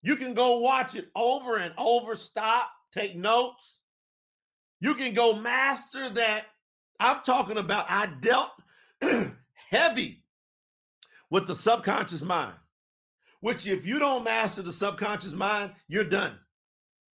you 0.02 0.16
can 0.16 0.34
go 0.34 0.58
watch 0.58 0.94
it 0.94 1.08
over 1.14 1.56
and 1.56 1.74
over, 1.78 2.16
stop, 2.16 2.70
take 2.94 3.16
notes. 3.16 3.80
You 4.80 4.94
can 4.94 5.14
go 5.14 5.34
master 5.34 6.08
that. 6.10 6.46
I'm 6.98 7.20
talking 7.24 7.58
about, 7.58 7.86
I 7.88 8.06
dealt 8.20 8.50
heavy 9.70 10.22
with 11.30 11.46
the 11.46 11.54
subconscious 11.54 12.22
mind, 12.22 12.54
which 13.40 13.66
if 13.66 13.86
you 13.86 13.98
don't 13.98 14.24
master 14.24 14.60
the 14.60 14.72
subconscious 14.72 15.32
mind, 15.32 15.72
you're 15.88 16.04
done. 16.04 16.38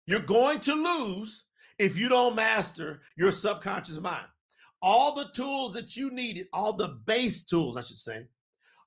You're 0.06 0.20
going 0.20 0.58
to 0.60 0.74
lose 0.74 1.44
if 1.78 1.96
you 1.96 2.08
don't 2.08 2.34
master 2.34 3.00
your 3.16 3.30
subconscious 3.30 4.00
mind. 4.00 4.26
All 4.82 5.14
the 5.14 5.28
tools 5.34 5.72
that 5.74 5.96
you 5.96 6.10
needed, 6.10 6.48
all 6.52 6.72
the 6.72 7.00
base 7.06 7.44
tools, 7.44 7.76
I 7.76 7.82
should 7.82 7.98
say, 7.98 8.26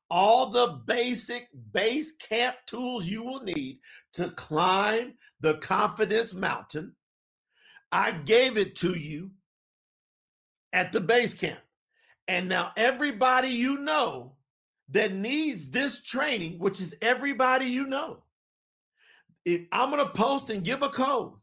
all 0.10 0.48
the 0.48 0.80
basic 0.86 1.48
base 1.72 2.12
camp 2.14 2.56
tools 2.66 3.06
you 3.06 3.24
will 3.24 3.42
need 3.44 3.80
to 4.14 4.30
climb 4.32 5.14
the 5.42 5.56
confidence 5.58 6.34
mountain. 6.34 6.96
I 7.92 8.12
gave 8.12 8.58
it 8.58 8.76
to 8.78 8.98
you 8.98 9.32
at 10.74 10.92
the 10.92 11.02
base 11.02 11.34
camp. 11.34 11.60
And 12.28 12.48
now 12.48 12.72
everybody 12.78 13.50
you 13.50 13.80
know 13.80 14.36
that 14.90 15.14
needs 15.14 15.70
this 15.70 16.02
training, 16.04 16.60
which 16.60 16.82
is 16.82 16.94
everybody 17.02 17.66
you 17.66 17.88
know, 17.88 18.24
if 19.46 19.62
I'm 19.72 19.92
going 19.92 20.04
to 20.04 20.12
post 20.12 20.50
and 20.50 20.64
give 20.64 20.84
a 20.84 20.90
code. 20.90 21.34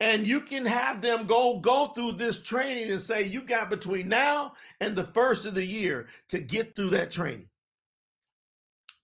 And 0.00 0.26
you 0.26 0.40
can 0.42 0.66
have 0.66 1.00
them 1.00 1.26
go 1.26 1.58
go 1.58 1.86
through 1.86 2.12
this 2.12 2.40
training 2.40 2.90
and 2.90 3.00
say 3.00 3.24
you 3.24 3.40
got 3.40 3.70
between 3.70 4.08
now 4.08 4.52
and 4.80 4.94
the 4.94 5.04
first 5.04 5.46
of 5.46 5.54
the 5.54 5.64
year 5.64 6.06
to 6.28 6.38
get 6.38 6.76
through 6.76 6.90
that 6.90 7.10
training. 7.10 7.48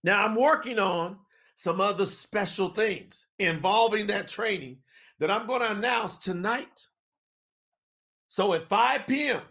Now 0.05 0.25
I'm 0.25 0.35
working 0.35 0.79
on 0.79 1.19
some 1.57 1.81
other 1.81 2.07
special 2.07 2.69
things 2.69 3.25
involving 3.39 4.09
that 4.09 4.29
training 4.29 4.79
that 5.19 5.31
I'm 5.31 5.47
going 5.47 5.63
to 5.63 5.71
announce 5.71 6.19
tonight. 6.19 6.87
So 8.29 8.53
at 8.53 8.69
5 8.69 9.07
p.m. 9.07 9.43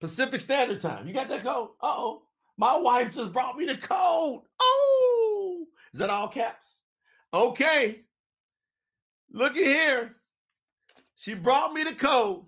Pacific 0.00 0.40
Standard 0.40 0.80
Time, 0.80 1.08
you 1.08 1.14
got 1.14 1.28
that 1.28 1.42
code? 1.42 1.70
Oh. 1.80 2.22
My 2.60 2.76
wife 2.76 3.14
just 3.14 3.32
brought 3.32 3.56
me 3.56 3.64
the 3.64 3.74
code. 3.74 4.42
Oh, 4.60 5.66
is 5.94 5.98
that 6.00 6.10
all 6.10 6.28
caps? 6.28 6.76
Okay. 7.32 8.02
Looky 9.32 9.64
here. 9.64 10.16
She 11.14 11.34
brought 11.34 11.72
me 11.72 11.84
the 11.84 11.94
code. 11.94 12.44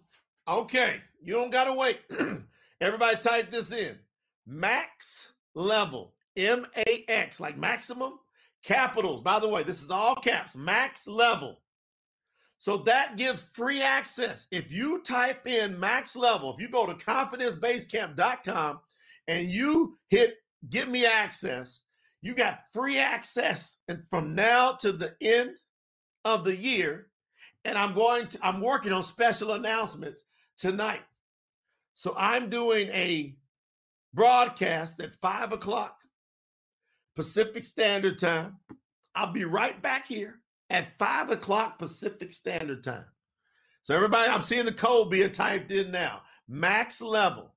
Okay. 0.48 1.00
You 1.22 1.34
don't 1.34 1.50
got 1.50 1.64
to 1.64 1.74
wait. 1.74 2.00
Everybody 2.80 3.16
type 3.16 3.50
this 3.50 3.70
in. 3.70 3.96
Max 4.46 5.28
level. 5.54 6.14
M 6.36 6.66
A 6.76 7.04
X, 7.08 7.38
like 7.38 7.56
maximum. 7.56 8.18
Capitals. 8.64 9.20
By 9.20 9.38
the 9.38 9.48
way, 9.48 9.62
this 9.62 9.82
is 9.82 9.90
all 9.90 10.14
caps. 10.14 10.56
Max 10.56 11.06
level. 11.06 11.60
So 12.58 12.76
that 12.78 13.16
gives 13.16 13.42
free 13.42 13.82
access. 13.82 14.46
If 14.52 14.72
you 14.72 15.02
type 15.02 15.48
in 15.48 15.78
max 15.78 16.14
level, 16.14 16.54
if 16.54 16.62
you 16.62 16.68
go 16.68 16.86
to 16.86 16.94
confidencebasecamp.com 16.94 18.80
and 19.26 19.48
you 19.48 19.98
hit 20.10 20.34
get 20.70 20.88
me 20.88 21.04
access, 21.04 21.82
you 22.20 22.34
got 22.34 22.60
free 22.72 22.98
access 22.98 23.78
and 23.88 24.04
from 24.08 24.36
now 24.36 24.72
to 24.74 24.92
the 24.92 25.14
end 25.20 25.56
of 26.24 26.44
the 26.44 26.56
year. 26.56 27.08
And 27.64 27.78
I'm 27.78 27.94
going 27.94 28.28
to, 28.28 28.38
I'm 28.42 28.60
working 28.60 28.92
on 28.92 29.02
special 29.02 29.52
announcements 29.52 30.24
tonight. 30.56 31.02
So 31.94 32.14
I'm 32.16 32.48
doing 32.48 32.88
a 32.88 33.34
broadcast 34.14 35.00
at 35.00 35.14
five 35.20 35.52
o'clock 35.52 35.98
Pacific 37.14 37.64
Standard 37.64 38.18
Time. 38.18 38.56
I'll 39.14 39.32
be 39.32 39.44
right 39.44 39.80
back 39.82 40.06
here 40.06 40.40
at 40.70 40.98
five 40.98 41.30
o'clock 41.30 41.78
Pacific 41.78 42.32
Standard 42.32 42.82
Time. 42.82 43.04
So, 43.82 43.94
everybody, 43.96 44.30
I'm 44.30 44.42
seeing 44.42 44.64
the 44.64 44.72
code 44.72 45.10
being 45.10 45.32
typed 45.32 45.70
in 45.72 45.90
now. 45.90 46.22
Max 46.48 47.02
level. 47.02 47.52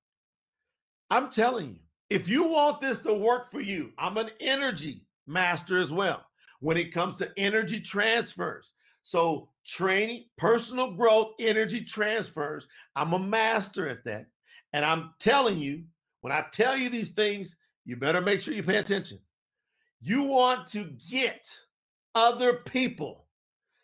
I'm 1.11 1.29
telling 1.29 1.69
you, 1.75 1.79
if 2.09 2.27
you 2.27 2.45
want 2.47 2.81
this 2.81 2.99
to 2.99 3.13
work 3.13 3.51
for 3.51 3.61
you, 3.61 3.93
I'm 3.97 4.17
an 4.17 4.31
energy 4.39 5.05
master 5.27 5.77
as 5.77 5.91
well 5.91 6.25
when 6.65 6.77
it 6.77 6.91
comes 6.91 7.15
to 7.15 7.31
energy 7.37 7.79
transfers. 7.79 8.71
So, 9.03 9.49
training, 9.67 10.25
personal 10.35 10.93
growth, 10.93 11.33
energy 11.39 11.81
transfers, 11.81 12.67
I'm 12.95 13.13
a 13.13 13.19
master 13.19 13.87
at 13.87 14.03
that. 14.05 14.25
And 14.73 14.83
I'm 14.83 15.11
telling 15.19 15.59
you, 15.59 15.83
when 16.21 16.33
I 16.33 16.43
tell 16.51 16.75
you 16.75 16.89
these 16.89 17.11
things, 17.11 17.55
you 17.85 17.97
better 17.97 18.19
make 18.19 18.39
sure 18.39 18.55
you 18.55 18.63
pay 18.63 18.77
attention. 18.77 19.19
You 20.01 20.23
want 20.23 20.65
to 20.69 20.89
get 21.07 21.47
other 22.15 22.53
people. 22.53 23.27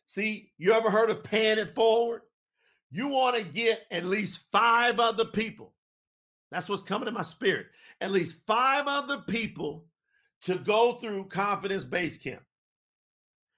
See, 0.07 0.51
you 0.57 0.73
ever 0.73 0.89
heard 0.89 1.11
of 1.11 1.23
paying 1.23 1.59
it 1.59 1.75
forward? 1.75 2.23
You 2.89 3.09
want 3.09 3.35
to 3.35 3.43
get 3.43 3.83
at 3.91 4.05
least 4.05 4.39
five 4.51 4.99
other 4.99 5.25
people. 5.25 5.75
That's 6.49 6.67
what's 6.67 6.81
coming 6.81 7.07
in 7.07 7.13
my 7.13 7.21
spirit. 7.21 7.67
At 8.01 8.09
least 8.09 8.37
five 8.47 8.85
other 8.87 9.19
people 9.19 9.85
to 10.41 10.55
go 10.57 10.93
through 10.93 11.25
Confidence 11.25 11.83
Base 11.83 12.17
Camp. 12.17 12.41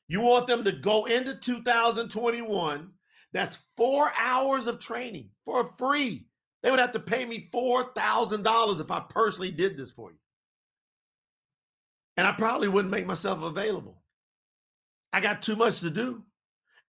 You 0.07 0.21
want 0.21 0.47
them 0.47 0.63
to 0.65 0.71
go 0.71 1.05
into 1.05 1.35
2021. 1.35 2.91
That's 3.31 3.59
four 3.75 4.11
hours 4.17 4.67
of 4.67 4.79
training 4.79 5.29
for 5.45 5.71
free. 5.77 6.27
They 6.61 6.71
would 6.71 6.79
have 6.79 6.93
to 6.93 6.99
pay 6.99 7.25
me 7.25 7.49
$4,000 7.53 8.79
if 8.79 8.91
I 8.91 8.99
personally 9.01 9.51
did 9.51 9.77
this 9.77 9.91
for 9.91 10.11
you. 10.11 10.17
And 12.15 12.27
I 12.27 12.31
probably 12.31 12.67
wouldn't 12.67 12.91
make 12.91 13.07
myself 13.07 13.43
available. 13.43 14.01
I 15.11 15.19
got 15.19 15.41
too 15.41 15.55
much 15.55 15.81
to 15.81 15.89
do. 15.89 16.23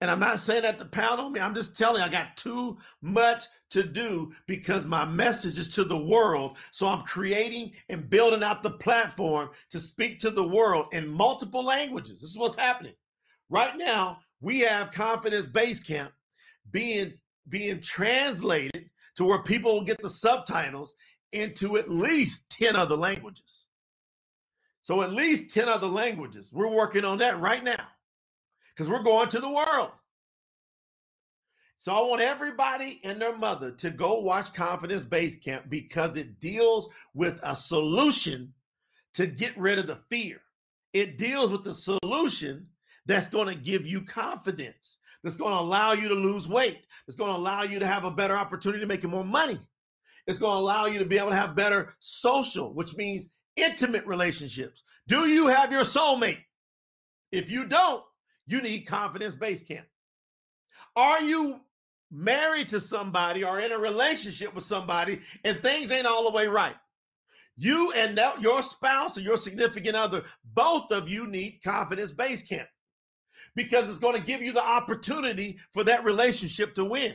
And 0.00 0.10
I'm 0.10 0.20
not 0.20 0.40
saying 0.40 0.62
that 0.62 0.78
to 0.80 0.84
pound 0.84 1.20
on 1.20 1.32
me. 1.32 1.40
I'm 1.40 1.54
just 1.54 1.76
telling 1.76 2.00
you, 2.00 2.06
I 2.06 2.10
got 2.10 2.36
too 2.36 2.78
much 3.00 3.44
to 3.70 3.82
do 3.82 4.32
because 4.46 4.84
my 4.84 5.04
message 5.04 5.56
is 5.56 5.68
to 5.76 5.84
the 5.84 5.96
world. 5.96 6.58
So 6.72 6.86
I'm 6.86 7.02
creating 7.04 7.72
and 7.88 8.10
building 8.10 8.42
out 8.42 8.62
the 8.62 8.72
platform 8.72 9.50
to 9.70 9.80
speak 9.80 10.20
to 10.20 10.30
the 10.30 10.46
world 10.46 10.86
in 10.92 11.08
multiple 11.08 11.64
languages. 11.64 12.20
This 12.20 12.30
is 12.30 12.38
what's 12.38 12.56
happening. 12.56 12.94
Right 13.50 13.76
now, 13.76 14.18
we 14.40 14.60
have 14.60 14.90
Confidence 14.90 15.46
Base 15.46 15.80
Camp 15.80 16.12
being, 16.70 17.14
being 17.48 17.80
translated 17.80 18.90
to 19.16 19.24
where 19.24 19.42
people 19.42 19.74
will 19.74 19.84
get 19.84 20.02
the 20.02 20.10
subtitles 20.10 20.94
into 21.32 21.76
at 21.76 21.90
least 21.90 22.48
10 22.50 22.76
other 22.76 22.96
languages. 22.96 23.66
So 24.82 25.02
at 25.02 25.12
least 25.12 25.52
10 25.52 25.68
other 25.68 25.86
languages. 25.86 26.52
We're 26.52 26.68
working 26.68 27.04
on 27.04 27.18
that 27.18 27.40
right 27.40 27.64
now 27.64 27.86
because 28.74 28.88
we're 28.88 29.02
going 29.02 29.28
to 29.30 29.40
the 29.40 29.48
world. 29.48 29.90
So 31.78 31.92
I 31.92 32.00
want 32.00 32.22
everybody 32.22 33.00
and 33.04 33.20
their 33.20 33.36
mother 33.36 33.70
to 33.72 33.90
go 33.90 34.20
watch 34.20 34.54
Confidence 34.54 35.02
Base 35.02 35.36
Camp 35.36 35.66
because 35.68 36.16
it 36.16 36.40
deals 36.40 36.88
with 37.14 37.40
a 37.42 37.54
solution 37.54 38.52
to 39.14 39.26
get 39.26 39.56
rid 39.58 39.78
of 39.78 39.86
the 39.86 40.00
fear. 40.08 40.40
It 40.92 41.18
deals 41.18 41.50
with 41.50 41.64
the 41.64 41.74
solution 41.74 42.66
that's 43.06 43.28
going 43.28 43.48
to 43.48 43.54
give 43.54 43.86
you 43.86 44.02
confidence, 44.02 44.98
that's 45.22 45.36
going 45.36 45.52
to 45.52 45.60
allow 45.60 45.92
you 45.92 46.08
to 46.08 46.14
lose 46.14 46.48
weight, 46.48 46.86
that's 47.06 47.16
going 47.16 47.32
to 47.32 47.38
allow 47.38 47.62
you 47.62 47.78
to 47.78 47.86
have 47.86 48.04
a 48.04 48.10
better 48.10 48.36
opportunity 48.36 48.80
to 48.80 48.86
make 48.86 49.04
more 49.04 49.24
money. 49.24 49.58
It's 50.26 50.38
going 50.38 50.56
to 50.56 50.60
allow 50.60 50.86
you 50.86 50.98
to 50.98 51.04
be 51.04 51.18
able 51.18 51.30
to 51.30 51.36
have 51.36 51.54
better 51.54 51.92
social, 52.00 52.74
which 52.74 52.96
means 52.96 53.28
intimate 53.56 54.06
relationships. 54.06 54.82
Do 55.06 55.28
you 55.28 55.48
have 55.48 55.70
your 55.70 55.84
soulmate? 55.84 56.38
If 57.30 57.50
you 57.50 57.66
don't, 57.66 58.02
you 58.46 58.62
need 58.62 58.86
confidence 58.86 59.34
base 59.34 59.62
camp. 59.62 59.86
Are 60.96 61.20
you 61.20 61.60
married 62.10 62.68
to 62.68 62.80
somebody 62.80 63.44
or 63.44 63.60
in 63.60 63.72
a 63.72 63.78
relationship 63.78 64.54
with 64.54 64.64
somebody 64.64 65.20
and 65.42 65.60
things 65.60 65.90
ain't 65.90 66.06
all 66.06 66.24
the 66.24 66.36
way 66.36 66.46
right? 66.46 66.76
You 67.56 67.92
and 67.92 68.18
your 68.40 68.62
spouse 68.62 69.18
or 69.18 69.20
your 69.20 69.36
significant 69.36 69.94
other, 69.94 70.24
both 70.44 70.90
of 70.90 71.08
you 71.08 71.26
need 71.26 71.60
confidence 71.62 72.10
base 72.10 72.42
camp 72.42 72.68
because 73.54 73.88
it's 73.88 73.98
going 73.98 74.16
to 74.16 74.22
give 74.22 74.42
you 74.42 74.52
the 74.52 74.64
opportunity 74.64 75.58
for 75.72 75.84
that 75.84 76.04
relationship 76.04 76.74
to 76.74 76.84
win. 76.84 77.14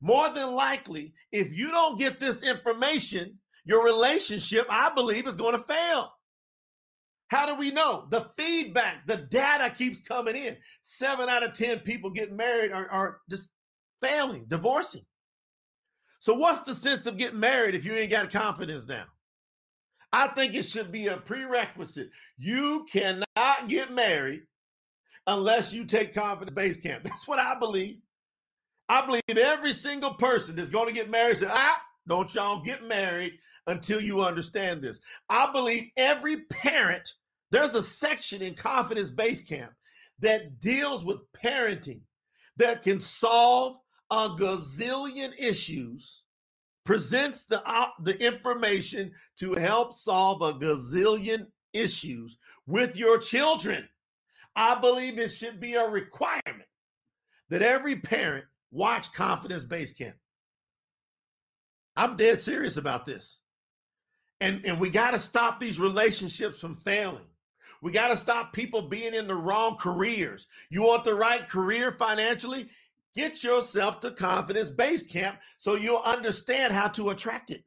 More 0.00 0.30
than 0.30 0.54
likely, 0.54 1.12
if 1.30 1.52
you 1.56 1.68
don't 1.68 1.98
get 1.98 2.20
this 2.20 2.40
information, 2.40 3.38
your 3.64 3.84
relationship, 3.84 4.66
I 4.70 4.90
believe, 4.94 5.28
is 5.28 5.36
going 5.36 5.56
to 5.56 5.64
fail. 5.64 6.12
How 7.28 7.46
do 7.46 7.54
we 7.54 7.70
know? 7.70 8.06
The 8.10 8.28
feedback, 8.36 9.06
the 9.06 9.16
data 9.16 9.70
keeps 9.70 10.00
coming 10.00 10.34
in. 10.34 10.56
Seven 10.82 11.28
out 11.28 11.44
of 11.44 11.52
10 11.52 11.80
people 11.80 12.10
getting 12.10 12.36
married 12.36 12.72
are, 12.72 12.88
are 12.90 13.18
just 13.28 13.50
failing, 14.00 14.46
divorcing. 14.48 15.04
So, 16.18 16.34
what's 16.34 16.62
the 16.62 16.74
sense 16.74 17.06
of 17.06 17.16
getting 17.16 17.38
married 17.38 17.74
if 17.74 17.84
you 17.84 17.94
ain't 17.94 18.10
got 18.10 18.30
confidence 18.30 18.86
now? 18.86 19.04
I 20.12 20.28
think 20.28 20.54
it 20.54 20.64
should 20.64 20.90
be 20.90 21.06
a 21.06 21.18
prerequisite. 21.18 22.10
You 22.36 22.84
cannot 22.92 23.68
get 23.68 23.92
married 23.92 24.42
unless 25.26 25.72
you 25.72 25.84
take 25.84 26.14
confidence 26.14 26.54
base 26.54 26.76
camp. 26.76 27.04
That's 27.04 27.28
what 27.28 27.38
I 27.38 27.58
believe. 27.58 27.98
I 28.88 29.06
believe 29.06 29.22
every 29.28 29.72
single 29.72 30.14
person 30.14 30.56
that's 30.56 30.70
going 30.70 30.88
to 30.88 30.92
get 30.92 31.10
married 31.10 31.38
says, 31.38 31.50
ah, 31.52 31.80
don't 32.08 32.34
y'all 32.34 32.60
get 32.60 32.82
married 32.88 33.34
until 33.68 34.00
you 34.00 34.20
understand 34.20 34.82
this. 34.82 34.98
I 35.28 35.50
believe 35.52 35.90
every 35.96 36.38
parent, 36.50 37.08
there's 37.52 37.74
a 37.74 37.82
section 37.82 38.42
in 38.42 38.54
Confidence 38.54 39.10
Base 39.10 39.40
Camp 39.40 39.72
that 40.18 40.58
deals 40.60 41.04
with 41.04 41.18
parenting 41.32 42.00
that 42.56 42.82
can 42.82 42.98
solve 42.98 43.78
a 44.10 44.30
gazillion 44.30 45.32
issues, 45.38 46.22
presents 46.84 47.44
the, 47.44 47.62
uh, 47.64 47.88
the 48.02 48.20
information 48.24 49.12
to 49.38 49.54
help 49.54 49.96
solve 49.96 50.42
a 50.42 50.52
gazillion 50.54 51.46
issues 51.72 52.38
with 52.66 52.96
your 52.96 53.18
children. 53.18 53.88
I 54.60 54.74
believe 54.74 55.18
it 55.18 55.30
should 55.30 55.58
be 55.58 55.72
a 55.76 55.88
requirement 55.88 56.68
that 57.48 57.62
every 57.62 57.96
parent 57.96 58.44
watch 58.70 59.10
Confidence 59.14 59.64
Base 59.64 59.94
Camp. 59.94 60.16
I'm 61.96 62.18
dead 62.18 62.40
serious 62.40 62.76
about 62.76 63.06
this. 63.06 63.38
And, 64.42 64.66
and 64.66 64.78
we 64.78 64.90
got 64.90 65.12
to 65.12 65.18
stop 65.18 65.60
these 65.60 65.80
relationships 65.80 66.60
from 66.60 66.76
failing. 66.76 67.24
We 67.80 67.90
got 67.90 68.08
to 68.08 68.18
stop 68.18 68.52
people 68.52 68.82
being 68.82 69.14
in 69.14 69.26
the 69.26 69.34
wrong 69.34 69.78
careers. 69.78 70.46
You 70.68 70.82
want 70.82 71.04
the 71.04 71.14
right 71.14 71.48
career 71.48 71.92
financially? 71.92 72.68
Get 73.14 73.42
yourself 73.42 74.00
to 74.00 74.10
Confidence 74.10 74.68
Base 74.68 75.02
Camp 75.02 75.38
so 75.56 75.74
you'll 75.76 76.02
understand 76.02 76.74
how 76.74 76.88
to 76.88 77.08
attract 77.10 77.50
it. 77.50 77.64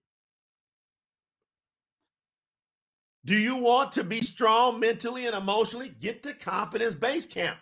Do 3.26 3.38
you 3.38 3.56
want 3.56 3.92
to 3.94 4.04
be 4.04 4.22
strong 4.22 4.80
mentally 4.80 5.28
and 5.28 5.36
emotionally? 5.36 5.94
Get 6.02 6.24
to 6.24 6.34
Confidence 6.34 6.96
Base 6.96 7.26
Camp 7.26 7.58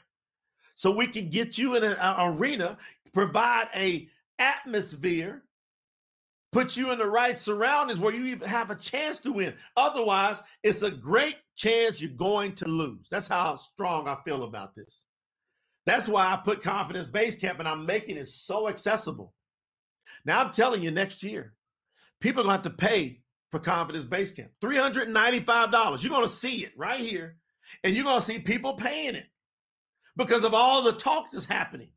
so 0.74 0.90
we 0.90 1.06
can 1.06 1.30
get 1.30 1.58
you 1.58 1.76
in 1.76 1.84
an 1.84 1.98
arena, 2.00 2.78
provide 3.14 3.68
a 3.76 4.08
atmosphere, 4.40 5.44
put 6.52 6.76
you 6.76 6.92
in 6.92 6.98
the 6.98 7.06
right 7.06 7.38
surroundings 7.38 8.00
where 8.00 8.14
you 8.14 8.26
even 8.26 8.48
have 8.48 8.72
a 8.72 8.76
chance 8.76 9.20
to 9.20 9.32
win. 9.32 9.54
Otherwise, 9.78 10.42
it's 10.64 10.82
a 10.82 10.90
great 10.90 11.38
chance 11.56 12.02
you're 12.02 12.10
going 12.12 12.54
to 12.56 12.68
lose. 12.68 13.08
That's 13.12 13.28
how 13.28 13.56
strong 13.56 14.08
I 14.08 14.18
feel 14.26 14.44
about 14.44 14.76
this. 14.76 15.06
That's 15.86 16.08
why 16.08 16.32
I 16.32 16.38
put 16.38 16.64
Confidence 16.64 17.08
Base 17.08 17.36
Camp 17.36 17.60
and 17.60 17.68
I'm 17.68 17.86
making 17.86 18.18
it 18.18 18.28
so 18.28 18.68
accessible. 18.68 19.34
Now 20.26 20.42
I'm 20.42 20.52
telling 20.52 20.82
you, 20.82 20.92
next 20.92 21.22
year, 21.22 21.54
people 22.20 22.42
are 22.42 22.46
going 22.46 22.62
to 22.62 22.70
have 22.70 22.78
to 22.78 22.84
pay 22.84 23.21
for 23.52 23.60
Confidence 23.60 24.06
Base 24.06 24.32
Camp 24.32 24.50
$395. 24.62 26.02
You're 26.02 26.10
going 26.10 26.28
to 26.28 26.34
see 26.34 26.64
it 26.64 26.72
right 26.76 27.00
here, 27.00 27.36
and 27.84 27.94
you're 27.94 28.06
going 28.06 28.20
to 28.20 28.26
see 28.26 28.40
people 28.40 28.74
paying 28.74 29.16
it 29.16 29.28
because 30.18 30.44
of 30.44 30.54
all 30.54 30.82
the 30.82 30.94
talk 30.94 31.26
that's 31.32 31.46
happening 31.46 31.90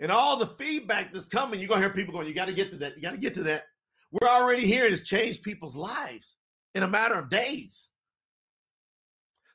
and 0.00 0.10
all 0.10 0.36
the 0.36 0.48
feedback 0.58 1.12
that's 1.12 1.26
coming. 1.26 1.60
You're 1.60 1.68
going 1.68 1.82
to 1.82 1.86
hear 1.86 1.94
people 1.94 2.14
going, 2.14 2.26
You 2.26 2.34
got 2.34 2.48
to 2.48 2.54
get 2.54 2.72
to 2.72 2.78
that. 2.78 2.96
You 2.96 3.02
got 3.02 3.12
to 3.12 3.18
get 3.18 3.34
to 3.34 3.44
that. 3.44 3.64
We're 4.10 4.28
already 4.28 4.66
here. 4.66 4.84
It's 4.84 5.02
changed 5.02 5.42
people's 5.42 5.76
lives 5.76 6.36
in 6.74 6.82
a 6.82 6.88
matter 6.88 7.16
of 7.16 7.30
days. 7.30 7.90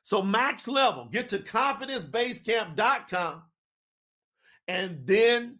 So, 0.02 0.22
max 0.22 0.66
level, 0.66 1.08
get 1.10 1.28
to 1.30 1.38
confidencebasecamp.com 1.38 3.42
and 4.68 5.00
then 5.04 5.58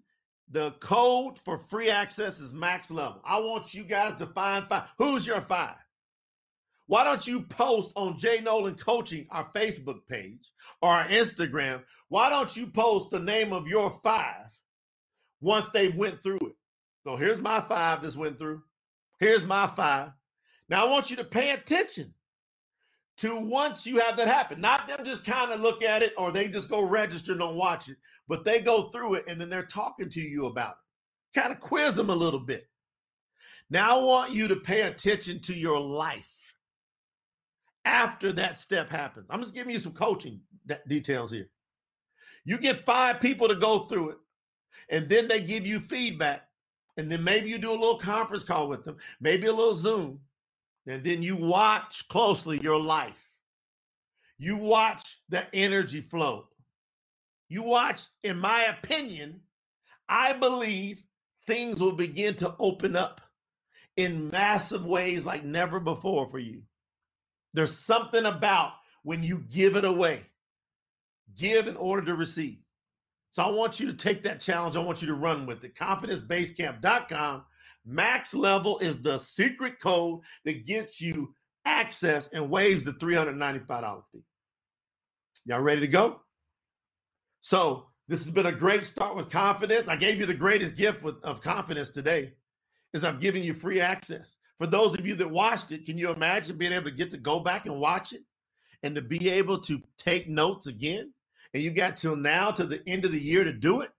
the 0.50 0.72
code 0.80 1.38
for 1.44 1.58
free 1.58 1.90
access 1.90 2.40
is 2.40 2.52
max 2.52 2.90
level. 2.90 3.20
I 3.24 3.38
want 3.38 3.72
you 3.72 3.84
guys 3.84 4.16
to 4.16 4.26
find 4.26 4.66
five. 4.68 4.88
Who's 4.98 5.26
your 5.26 5.40
five? 5.40 5.76
Why 6.86 7.04
don't 7.04 7.24
you 7.24 7.42
post 7.42 7.92
on 7.94 8.18
Jay 8.18 8.40
Nolan 8.40 8.74
Coaching, 8.74 9.28
our 9.30 9.48
Facebook 9.54 10.00
page 10.08 10.50
or 10.82 10.90
our 10.90 11.06
Instagram? 11.06 11.84
Why 12.08 12.28
don't 12.28 12.56
you 12.56 12.66
post 12.66 13.10
the 13.10 13.20
name 13.20 13.52
of 13.52 13.68
your 13.68 14.00
five 14.02 14.46
once 15.40 15.68
they 15.68 15.88
went 15.88 16.20
through 16.22 16.40
it? 16.42 16.56
So 17.04 17.14
here's 17.14 17.40
my 17.40 17.60
five 17.60 18.02
that's 18.02 18.16
went 18.16 18.40
through. 18.40 18.62
Here's 19.20 19.44
my 19.44 19.68
five. 19.68 20.10
Now 20.68 20.84
I 20.84 20.90
want 20.90 21.10
you 21.10 21.16
to 21.16 21.24
pay 21.24 21.50
attention 21.52 22.12
to 23.20 23.36
once 23.36 23.86
you 23.86 23.98
have 23.98 24.16
that 24.16 24.28
happen. 24.28 24.60
Not 24.60 24.88
them 24.88 25.04
just 25.04 25.24
kind 25.24 25.52
of 25.52 25.60
look 25.60 25.82
at 25.82 26.02
it 26.02 26.14
or 26.16 26.32
they 26.32 26.48
just 26.48 26.70
go 26.70 26.82
register 26.82 27.32
and 27.32 27.40
don't 27.40 27.54
watch 27.54 27.88
it, 27.88 27.96
but 28.28 28.44
they 28.44 28.60
go 28.60 28.88
through 28.90 29.14
it 29.14 29.24
and 29.28 29.40
then 29.40 29.50
they're 29.50 29.62
talking 29.62 30.08
to 30.08 30.20
you 30.20 30.46
about 30.46 30.76
it. 31.34 31.38
Kind 31.38 31.52
of 31.52 31.60
quiz 31.60 31.96
them 31.96 32.10
a 32.10 32.14
little 32.14 32.40
bit. 32.40 32.66
Now 33.68 34.00
I 34.00 34.02
want 34.02 34.32
you 34.32 34.48
to 34.48 34.56
pay 34.56 34.82
attention 34.82 35.40
to 35.42 35.54
your 35.54 35.80
life 35.80 36.32
after 37.84 38.32
that 38.32 38.56
step 38.56 38.90
happens. 38.90 39.26
I'm 39.30 39.40
just 39.40 39.54
giving 39.54 39.72
you 39.72 39.78
some 39.78 39.92
coaching 39.92 40.40
details 40.88 41.30
here. 41.30 41.48
You 42.44 42.56
get 42.56 42.86
five 42.86 43.20
people 43.20 43.48
to 43.48 43.54
go 43.54 43.80
through 43.80 44.10
it, 44.10 44.18
and 44.88 45.08
then 45.08 45.28
they 45.28 45.40
give 45.40 45.66
you 45.66 45.78
feedback. 45.78 46.46
And 46.96 47.10
then 47.10 47.22
maybe 47.22 47.48
you 47.48 47.58
do 47.58 47.70
a 47.70 47.72
little 47.72 47.98
conference 47.98 48.42
call 48.42 48.66
with 48.66 48.84
them, 48.84 48.96
maybe 49.20 49.46
a 49.46 49.52
little 49.52 49.74
Zoom, 49.74 50.20
and 50.86 51.04
then 51.04 51.22
you 51.22 51.36
watch 51.36 52.06
closely 52.08 52.58
your 52.60 52.80
life. 52.80 53.30
You 54.38 54.56
watch 54.56 55.18
the 55.28 55.44
energy 55.54 56.00
flow. 56.00 56.48
You 57.48 57.62
watch, 57.62 58.02
in 58.22 58.38
my 58.38 58.64
opinion, 58.64 59.40
I 60.08 60.32
believe 60.32 61.02
things 61.46 61.80
will 61.80 61.92
begin 61.92 62.34
to 62.36 62.54
open 62.58 62.96
up 62.96 63.20
in 63.96 64.30
massive 64.30 64.84
ways 64.84 65.26
like 65.26 65.44
never 65.44 65.80
before 65.80 66.28
for 66.30 66.38
you. 66.38 66.62
There's 67.52 67.76
something 67.76 68.24
about 68.24 68.72
when 69.02 69.22
you 69.22 69.44
give 69.52 69.76
it 69.76 69.84
away, 69.84 70.22
give 71.36 71.66
in 71.66 71.76
order 71.76 72.06
to 72.06 72.14
receive. 72.14 72.58
So 73.32 73.42
I 73.42 73.50
want 73.50 73.78
you 73.78 73.86
to 73.86 73.92
take 73.92 74.22
that 74.24 74.40
challenge. 74.40 74.76
I 74.76 74.80
want 74.80 75.02
you 75.02 75.08
to 75.08 75.14
run 75.14 75.46
with 75.46 75.64
it. 75.64 75.74
ConfidenceBasecamp.com 75.74 77.44
Max 77.90 78.34
level 78.34 78.78
is 78.78 79.00
the 79.02 79.18
secret 79.18 79.80
code 79.80 80.20
that 80.44 80.66
gets 80.66 81.00
you 81.00 81.34
access 81.64 82.28
and 82.28 82.48
waives 82.48 82.84
the 82.84 82.92
$395 82.92 84.02
fee. 84.12 84.24
Y'all 85.46 85.60
ready 85.60 85.80
to 85.80 85.88
go? 85.88 86.20
So 87.40 87.86
this 88.08 88.20
has 88.20 88.30
been 88.30 88.46
a 88.46 88.52
great 88.52 88.84
start 88.84 89.16
with 89.16 89.30
confidence. 89.30 89.88
I 89.88 89.96
gave 89.96 90.20
you 90.20 90.26
the 90.26 90.34
greatest 90.34 90.76
gift 90.76 91.02
with, 91.02 91.22
of 91.24 91.40
confidence 91.40 91.88
today 91.88 92.32
is 92.92 93.04
I'm 93.04 93.20
giving 93.20 93.42
you 93.42 93.54
free 93.54 93.80
access. 93.80 94.36
For 94.58 94.66
those 94.66 94.98
of 94.98 95.06
you 95.06 95.14
that 95.16 95.30
watched 95.30 95.72
it, 95.72 95.86
can 95.86 95.96
you 95.96 96.10
imagine 96.10 96.58
being 96.58 96.72
able 96.72 96.90
to 96.90 96.96
get 96.96 97.10
to 97.12 97.18
go 97.18 97.40
back 97.40 97.66
and 97.66 97.80
watch 97.80 98.12
it 98.12 98.22
and 98.82 98.94
to 98.94 99.02
be 99.02 99.30
able 99.30 99.58
to 99.60 99.80
take 99.96 100.28
notes 100.28 100.66
again? 100.66 101.12
And 101.54 101.62
you 101.62 101.70
got 101.70 101.96
till 101.96 102.16
now 102.16 102.50
to 102.50 102.64
the 102.64 102.82
end 102.86 103.04
of 103.04 103.12
the 103.12 103.20
year 103.20 103.42
to 103.42 103.52
do 103.52 103.80
it. 103.80 103.90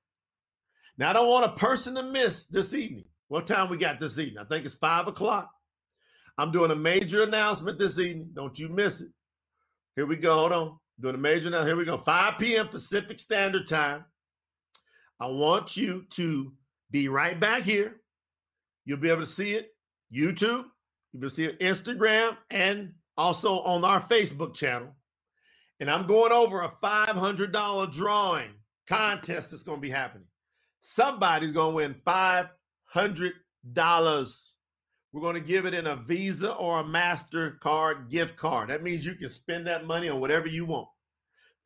Now, 0.98 1.10
I 1.10 1.14
don't 1.14 1.28
want 1.28 1.46
a 1.46 1.56
person 1.56 1.96
to 1.96 2.04
miss 2.04 2.46
this 2.46 2.74
evening. 2.74 3.06
What 3.32 3.48
time 3.48 3.70
we 3.70 3.78
got 3.78 3.98
this 3.98 4.20
evening? 4.20 4.40
I 4.40 4.44
think 4.44 4.66
it's 4.66 4.76
five 4.76 5.08
o'clock. 5.08 5.50
I'm 6.38 6.52
doing 6.52 6.70
a 6.72 6.76
major 6.76 7.24
announcement 7.24 7.80
this 7.80 7.98
evening. 7.98 8.32
Don't 8.34 8.60
you 8.60 8.68
miss 8.68 9.00
it. 9.00 9.08
Here 9.96 10.06
we 10.06 10.18
go. 10.18 10.34
Hold 10.34 10.52
on. 10.52 10.78
Doing 11.00 11.16
a 11.16 11.18
major 11.18 11.50
now. 11.50 11.64
Here 11.64 11.78
we 11.78 11.86
go. 11.86 11.98
5 11.98 12.38
p.m. 12.38 12.68
Pacific 12.68 13.22
Standard 13.22 13.68
Time. 13.68 14.04
I 15.22 15.28
want 15.28 15.78
you 15.78 16.04
to 16.10 16.52
be 16.92 17.08
right 17.08 17.40
back 17.40 17.64
here. 17.64 18.02
You'll 18.84 18.98
be 18.98 19.10
able 19.10 19.22
to 19.22 19.26
see 19.26 19.54
it. 19.54 19.70
YouTube. 20.14 20.66
You'll 21.14 21.30
see 21.30 21.46
it 21.46 21.60
Instagram 21.62 22.36
and 22.50 22.92
also 23.16 23.62
on 23.62 23.86
our 23.86 24.02
Facebook 24.02 24.56
channel. 24.56 24.94
And 25.80 25.90
I'm 25.90 26.06
going 26.06 26.34
over 26.34 26.64
a 26.64 26.74
$500 26.84 27.94
drawing 27.94 28.50
contest 28.88 29.52
that's 29.52 29.64
going 29.64 29.78
to 29.78 29.82
be 29.82 29.90
happening. 29.90 30.28
Somebody's 30.82 31.54
going 31.54 31.72
to 31.72 31.76
win 31.78 31.96
five 32.04 32.50
hundred 32.92 33.34
dollars. 33.74 34.54
We're 35.14 35.22
going 35.22 35.36
to 35.36 35.42
give 35.42 35.66
it 35.66 35.74
in 35.74 35.88
a 35.88 35.96
Visa 35.96 36.54
or 36.54 36.80
a 36.80 36.84
Mastercard 36.84 38.10
gift 38.10 38.38
card. 38.38 38.70
That 38.70 38.84
means 38.84 39.06
you 39.06 39.16
can 39.16 39.30
spend 39.30 39.68
that 39.68 39.86
money 39.86 40.08
on 40.10 40.20
whatever 40.20 40.48
you 40.48 40.66
want. 40.66 40.88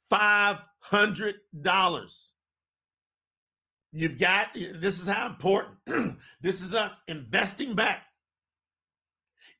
Five 0.09 0.57
hundred 0.79 1.35
dollars. 1.59 2.29
You've 3.91 4.19
got 4.19 4.53
this 4.53 5.01
is 5.01 5.07
how 5.07 5.27
important. 5.27 6.19
this 6.41 6.61
is 6.61 6.73
us 6.73 6.93
investing 7.07 7.75
back 7.75 8.03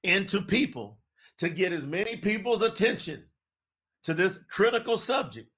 into 0.03 0.41
people 0.41 0.99
to 1.39 1.49
get 1.49 1.73
as 1.73 1.83
many 1.83 2.17
people's 2.17 2.61
attention 2.61 3.23
to 4.03 4.13
this 4.13 4.37
critical 4.49 4.97
subject. 4.97 5.49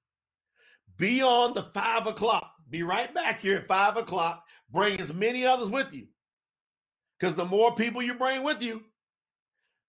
Be 0.96 1.22
on 1.22 1.54
the 1.54 1.64
five 1.64 2.06
o'clock. 2.06 2.50
Be 2.70 2.82
right 2.82 3.12
back 3.14 3.40
here 3.40 3.56
at 3.56 3.68
five 3.68 3.96
o'clock. 3.96 4.44
Bring 4.70 5.00
as 5.00 5.12
many 5.12 5.46
others 5.46 5.70
with 5.70 5.92
you. 5.92 6.06
Because 7.18 7.34
the 7.34 7.44
more 7.44 7.74
people 7.74 8.02
you 8.02 8.14
bring 8.14 8.42
with 8.42 8.62
you, 8.62 8.82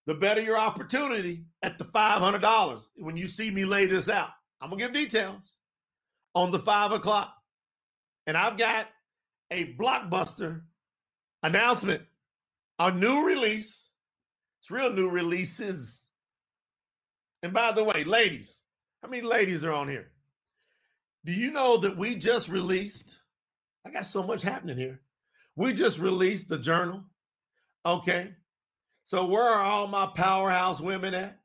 the 0.06 0.14
better 0.14 0.40
your 0.40 0.58
opportunity 0.58 1.44
at 1.62 1.78
the 1.78 1.84
$500 1.84 2.88
when 2.96 3.16
you 3.16 3.28
see 3.28 3.50
me 3.50 3.64
lay 3.64 3.86
this 3.86 4.08
out. 4.08 4.30
I'm 4.60 4.70
going 4.70 4.80
to 4.80 4.86
give 4.86 4.94
details 4.94 5.56
on 6.34 6.50
the 6.50 6.58
five 6.58 6.92
o'clock. 6.92 7.34
And 8.26 8.36
I've 8.36 8.58
got 8.58 8.88
a 9.50 9.74
blockbuster 9.74 10.62
announcement, 11.42 12.02
a 12.78 12.90
new 12.90 13.26
release. 13.26 13.90
It's 14.60 14.70
real 14.70 14.92
new 14.92 15.10
releases. 15.10 16.00
And 17.42 17.52
by 17.52 17.72
the 17.72 17.84
way, 17.84 18.04
ladies, 18.04 18.62
how 19.02 19.08
many 19.08 19.22
ladies 19.22 19.64
are 19.64 19.72
on 19.72 19.88
here? 19.88 20.10
Do 21.24 21.32
you 21.32 21.50
know 21.50 21.76
that 21.78 21.96
we 21.96 22.14
just 22.14 22.48
released? 22.48 23.18
I 23.86 23.90
got 23.90 24.06
so 24.06 24.22
much 24.22 24.42
happening 24.42 24.76
here. 24.76 25.00
We 25.56 25.72
just 25.72 25.98
released 25.98 26.48
the 26.48 26.58
journal. 26.58 27.04
Okay. 27.84 28.34
So 29.04 29.26
where 29.26 29.42
are 29.42 29.62
all 29.62 29.86
my 29.86 30.06
powerhouse 30.06 30.80
women 30.80 31.14
at? 31.14 31.38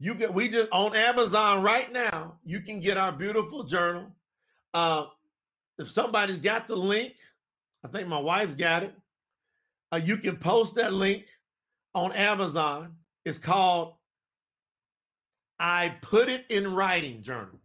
You 0.00 0.14
get 0.14 0.32
we 0.32 0.48
just 0.48 0.68
on 0.72 0.94
Amazon 0.94 1.62
right 1.62 1.92
now. 1.92 2.38
You 2.44 2.60
can 2.60 2.80
get 2.80 2.96
our 2.96 3.12
beautiful 3.12 3.64
journal. 3.64 4.14
Uh, 4.72 5.06
if 5.78 5.90
somebody's 5.90 6.40
got 6.40 6.68
the 6.68 6.76
link, 6.76 7.14
I 7.84 7.88
think 7.88 8.08
my 8.08 8.18
wife's 8.18 8.54
got 8.54 8.84
it. 8.84 8.94
Uh, 9.92 10.00
you 10.02 10.16
can 10.18 10.36
post 10.36 10.76
that 10.76 10.92
link 10.92 11.26
on 11.94 12.12
Amazon. 12.12 12.96
It's 13.24 13.38
called 13.38 13.94
I 15.58 15.96
Put 16.02 16.28
It 16.28 16.44
in 16.48 16.74
Writing 16.74 17.22
Journal. 17.22 17.60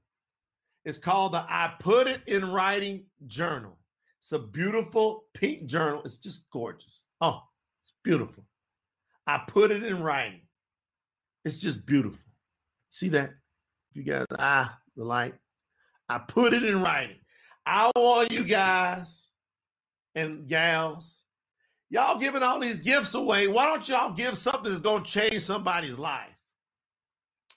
It's 0.86 0.98
called 0.98 1.34
the 1.34 1.46
I 1.48 1.74
Put 1.80 2.08
It 2.08 2.22
in 2.28 2.52
Writing 2.52 3.06
Journal. 3.28 3.78
It's 4.20 4.32
a 4.32 4.40
beautiful 4.40 5.26
pink 5.34 5.66
journal. 5.66 6.02
It's 6.06 6.18
just 6.18 6.50
gorgeous. 6.52 7.06
Oh, 7.22 7.42
it's 7.84 7.94
beautiful. 8.04 8.46
I 9.28 9.42
put 9.48 9.72
it 9.72 9.84
in 9.84 10.02
writing. 10.02 10.42
It's 11.46 11.60
just 11.60 11.86
beautiful. 11.86 12.20
See 12.90 13.10
that? 13.10 13.32
You 13.94 14.04
guys, 14.04 14.26
ah, 14.40 14.78
the 14.96 15.04
light. 15.04 15.34
I 16.10 16.20
put 16.20 16.54
it 16.54 16.64
in 16.64 16.82
writing. 16.82 17.20
I 17.66 17.92
want 17.96 18.32
you 18.32 18.44
guys 18.44 19.30
and 20.16 20.48
gals, 20.48 21.24
y'all 21.90 22.20
giving 22.20 22.44
all 22.44 22.60
these 22.60 22.78
gifts 22.78 23.14
away. 23.14 23.48
Why 23.48 23.66
don't 23.66 23.88
y'all 23.88 24.14
give 24.14 24.38
something 24.38 24.70
that's 24.72 24.82
going 24.82 25.04
to 25.04 25.10
change 25.10 25.44
somebody's 25.44 25.98
life? 25.98 26.36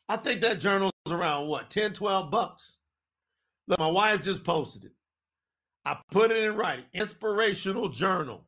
I 0.08 0.16
think 0.16 0.40
that 0.42 0.60
journal's 0.60 0.92
around 1.08 1.48
what, 1.48 1.70
10, 1.70 1.92
12 1.92 2.30
bucks. 2.30 2.78
Look, 3.68 3.78
my 3.78 3.90
wife 3.90 4.22
just 4.22 4.44
posted 4.44 4.84
it. 4.84 4.92
I 5.84 5.98
put 6.10 6.30
it 6.30 6.42
in 6.42 6.56
writing. 6.56 6.84
Inspirational 6.94 7.88
journal. 7.88 8.46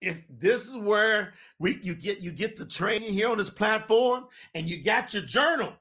It's, 0.00 0.22
this 0.28 0.66
is 0.66 0.76
where 0.76 1.32
we 1.58 1.78
you 1.82 1.94
get 1.94 2.20
you 2.20 2.30
get 2.30 2.56
the 2.56 2.66
training 2.66 3.12
here 3.14 3.30
on 3.30 3.38
this 3.38 3.50
platform, 3.50 4.26
and 4.54 4.68
you 4.68 4.82
got 4.82 5.14
your 5.14 5.22
journal, 5.22 5.72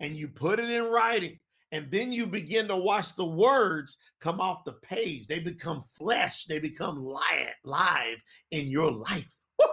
and 0.00 0.16
you 0.16 0.28
put 0.28 0.58
it 0.58 0.70
in 0.70 0.84
writing, 0.84 1.38
and 1.72 1.90
then 1.90 2.12
you 2.12 2.26
begin 2.26 2.68
to 2.68 2.76
watch 2.76 3.14
the 3.16 3.26
words 3.26 3.98
come 4.20 4.40
off 4.40 4.64
the 4.64 4.72
page. 4.72 5.26
They 5.26 5.40
become 5.40 5.84
flesh. 5.98 6.44
They 6.46 6.58
become 6.58 7.04
live, 7.04 7.54
live 7.64 8.16
in 8.50 8.68
your 8.68 8.90
life. 8.90 9.36
Woo! 9.58 9.66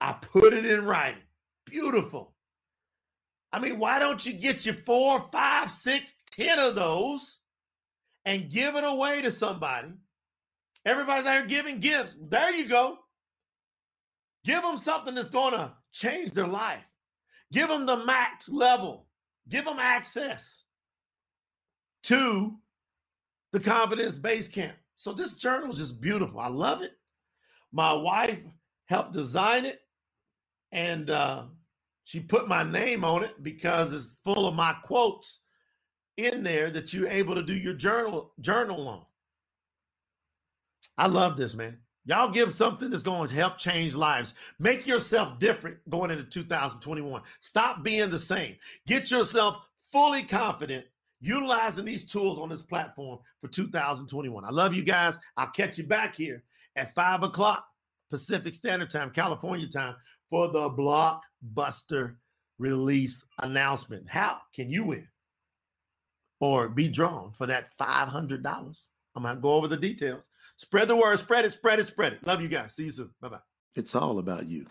I 0.00 0.12
put 0.12 0.54
it 0.54 0.64
in 0.64 0.84
writing. 0.86 1.22
Beautiful. 1.66 2.34
I 3.52 3.58
mean, 3.58 3.78
why 3.78 3.98
don't 3.98 4.24
you 4.24 4.32
get 4.32 4.64
your 4.64 4.76
four, 4.76 5.28
five, 5.32 5.70
six, 5.70 6.14
ten 6.32 6.58
of 6.58 6.74
those 6.74 7.38
and 8.24 8.50
give 8.50 8.76
it 8.76 8.84
away 8.84 9.22
to 9.22 9.30
somebody? 9.30 9.92
Everybody's 10.84 11.24
there 11.24 11.44
giving 11.46 11.80
gifts. 11.80 12.14
There 12.20 12.54
you 12.54 12.66
go. 12.66 12.98
Give 14.44 14.62
them 14.62 14.78
something 14.78 15.14
that's 15.14 15.30
going 15.30 15.52
to 15.52 15.72
change 15.92 16.32
their 16.32 16.46
life. 16.46 16.84
Give 17.52 17.68
them 17.68 17.84
the 17.84 18.04
max 18.04 18.48
level. 18.48 19.06
Give 19.48 19.64
them 19.64 19.78
access 19.78 20.64
to 22.04 22.56
the 23.52 23.60
confidence 23.60 24.16
base 24.16 24.48
camp. 24.48 24.76
So 24.94 25.12
this 25.12 25.32
journal 25.32 25.72
is 25.72 25.78
just 25.78 26.00
beautiful. 26.00 26.40
I 26.40 26.48
love 26.48 26.82
it. 26.82 26.92
My 27.72 27.92
wife 27.92 28.38
helped 28.86 29.12
design 29.12 29.64
it, 29.64 29.80
and 30.72 31.10
uh, 31.10 31.44
she 32.04 32.20
put 32.20 32.48
my 32.48 32.62
name 32.62 33.04
on 33.04 33.22
it 33.22 33.42
because 33.42 33.92
it's 33.92 34.16
full 34.24 34.46
of 34.46 34.54
my 34.54 34.72
quotes 34.84 35.40
in 36.26 36.42
there 36.42 36.70
that 36.70 36.92
you're 36.92 37.08
able 37.08 37.34
to 37.34 37.42
do 37.42 37.54
your 37.54 37.74
journal 37.74 38.32
journal 38.40 38.88
on. 38.88 39.04
I 40.98 41.06
love 41.06 41.36
this, 41.36 41.54
man. 41.54 41.78
Y'all 42.04 42.30
give 42.30 42.52
something 42.52 42.90
that's 42.90 43.02
going 43.02 43.28
to 43.28 43.34
help 43.34 43.58
change 43.58 43.94
lives. 43.94 44.34
Make 44.58 44.86
yourself 44.86 45.38
different 45.38 45.78
going 45.90 46.10
into 46.10 46.24
2021. 46.24 47.22
Stop 47.40 47.82
being 47.82 48.10
the 48.10 48.18
same. 48.18 48.56
Get 48.86 49.10
yourself 49.10 49.68
fully 49.92 50.22
confident 50.22 50.86
utilizing 51.20 51.84
these 51.84 52.04
tools 52.04 52.38
on 52.38 52.48
this 52.48 52.62
platform 52.62 53.18
for 53.40 53.48
2021. 53.48 54.44
I 54.44 54.50
love 54.50 54.74
you 54.74 54.82
guys. 54.82 55.18
I'll 55.36 55.48
catch 55.48 55.78
you 55.78 55.84
back 55.84 56.16
here 56.16 56.42
at 56.76 56.94
five 56.94 57.22
o'clock 57.22 57.66
Pacific 58.10 58.54
Standard 58.54 58.90
Time, 58.90 59.10
California 59.10 59.68
time, 59.68 59.94
for 60.30 60.48
the 60.48 60.70
blockbuster 60.70 62.16
release 62.58 63.24
announcement. 63.40 64.08
How 64.08 64.38
can 64.54 64.70
you 64.70 64.84
win 64.84 65.06
or 66.40 66.68
be 66.68 66.88
drawn 66.88 67.32
for 67.32 67.46
that 67.46 67.76
$500? 67.78 68.86
I'm 69.16 69.22
going 69.22 69.34
to 69.34 69.40
go 69.40 69.54
over 69.54 69.68
the 69.68 69.76
details. 69.76 70.28
Spread 70.56 70.88
the 70.88 70.96
word, 70.96 71.18
spread 71.18 71.44
it, 71.44 71.52
spread 71.52 71.78
it, 71.78 71.86
spread 71.86 72.14
it. 72.14 72.26
Love 72.26 72.42
you 72.42 72.48
guys. 72.48 72.74
See 72.74 72.84
you 72.84 72.90
soon. 72.90 73.10
Bye 73.20 73.28
bye. 73.28 73.38
It's 73.74 73.94
all 73.94 74.18
about 74.18 74.46
you. 74.46 74.66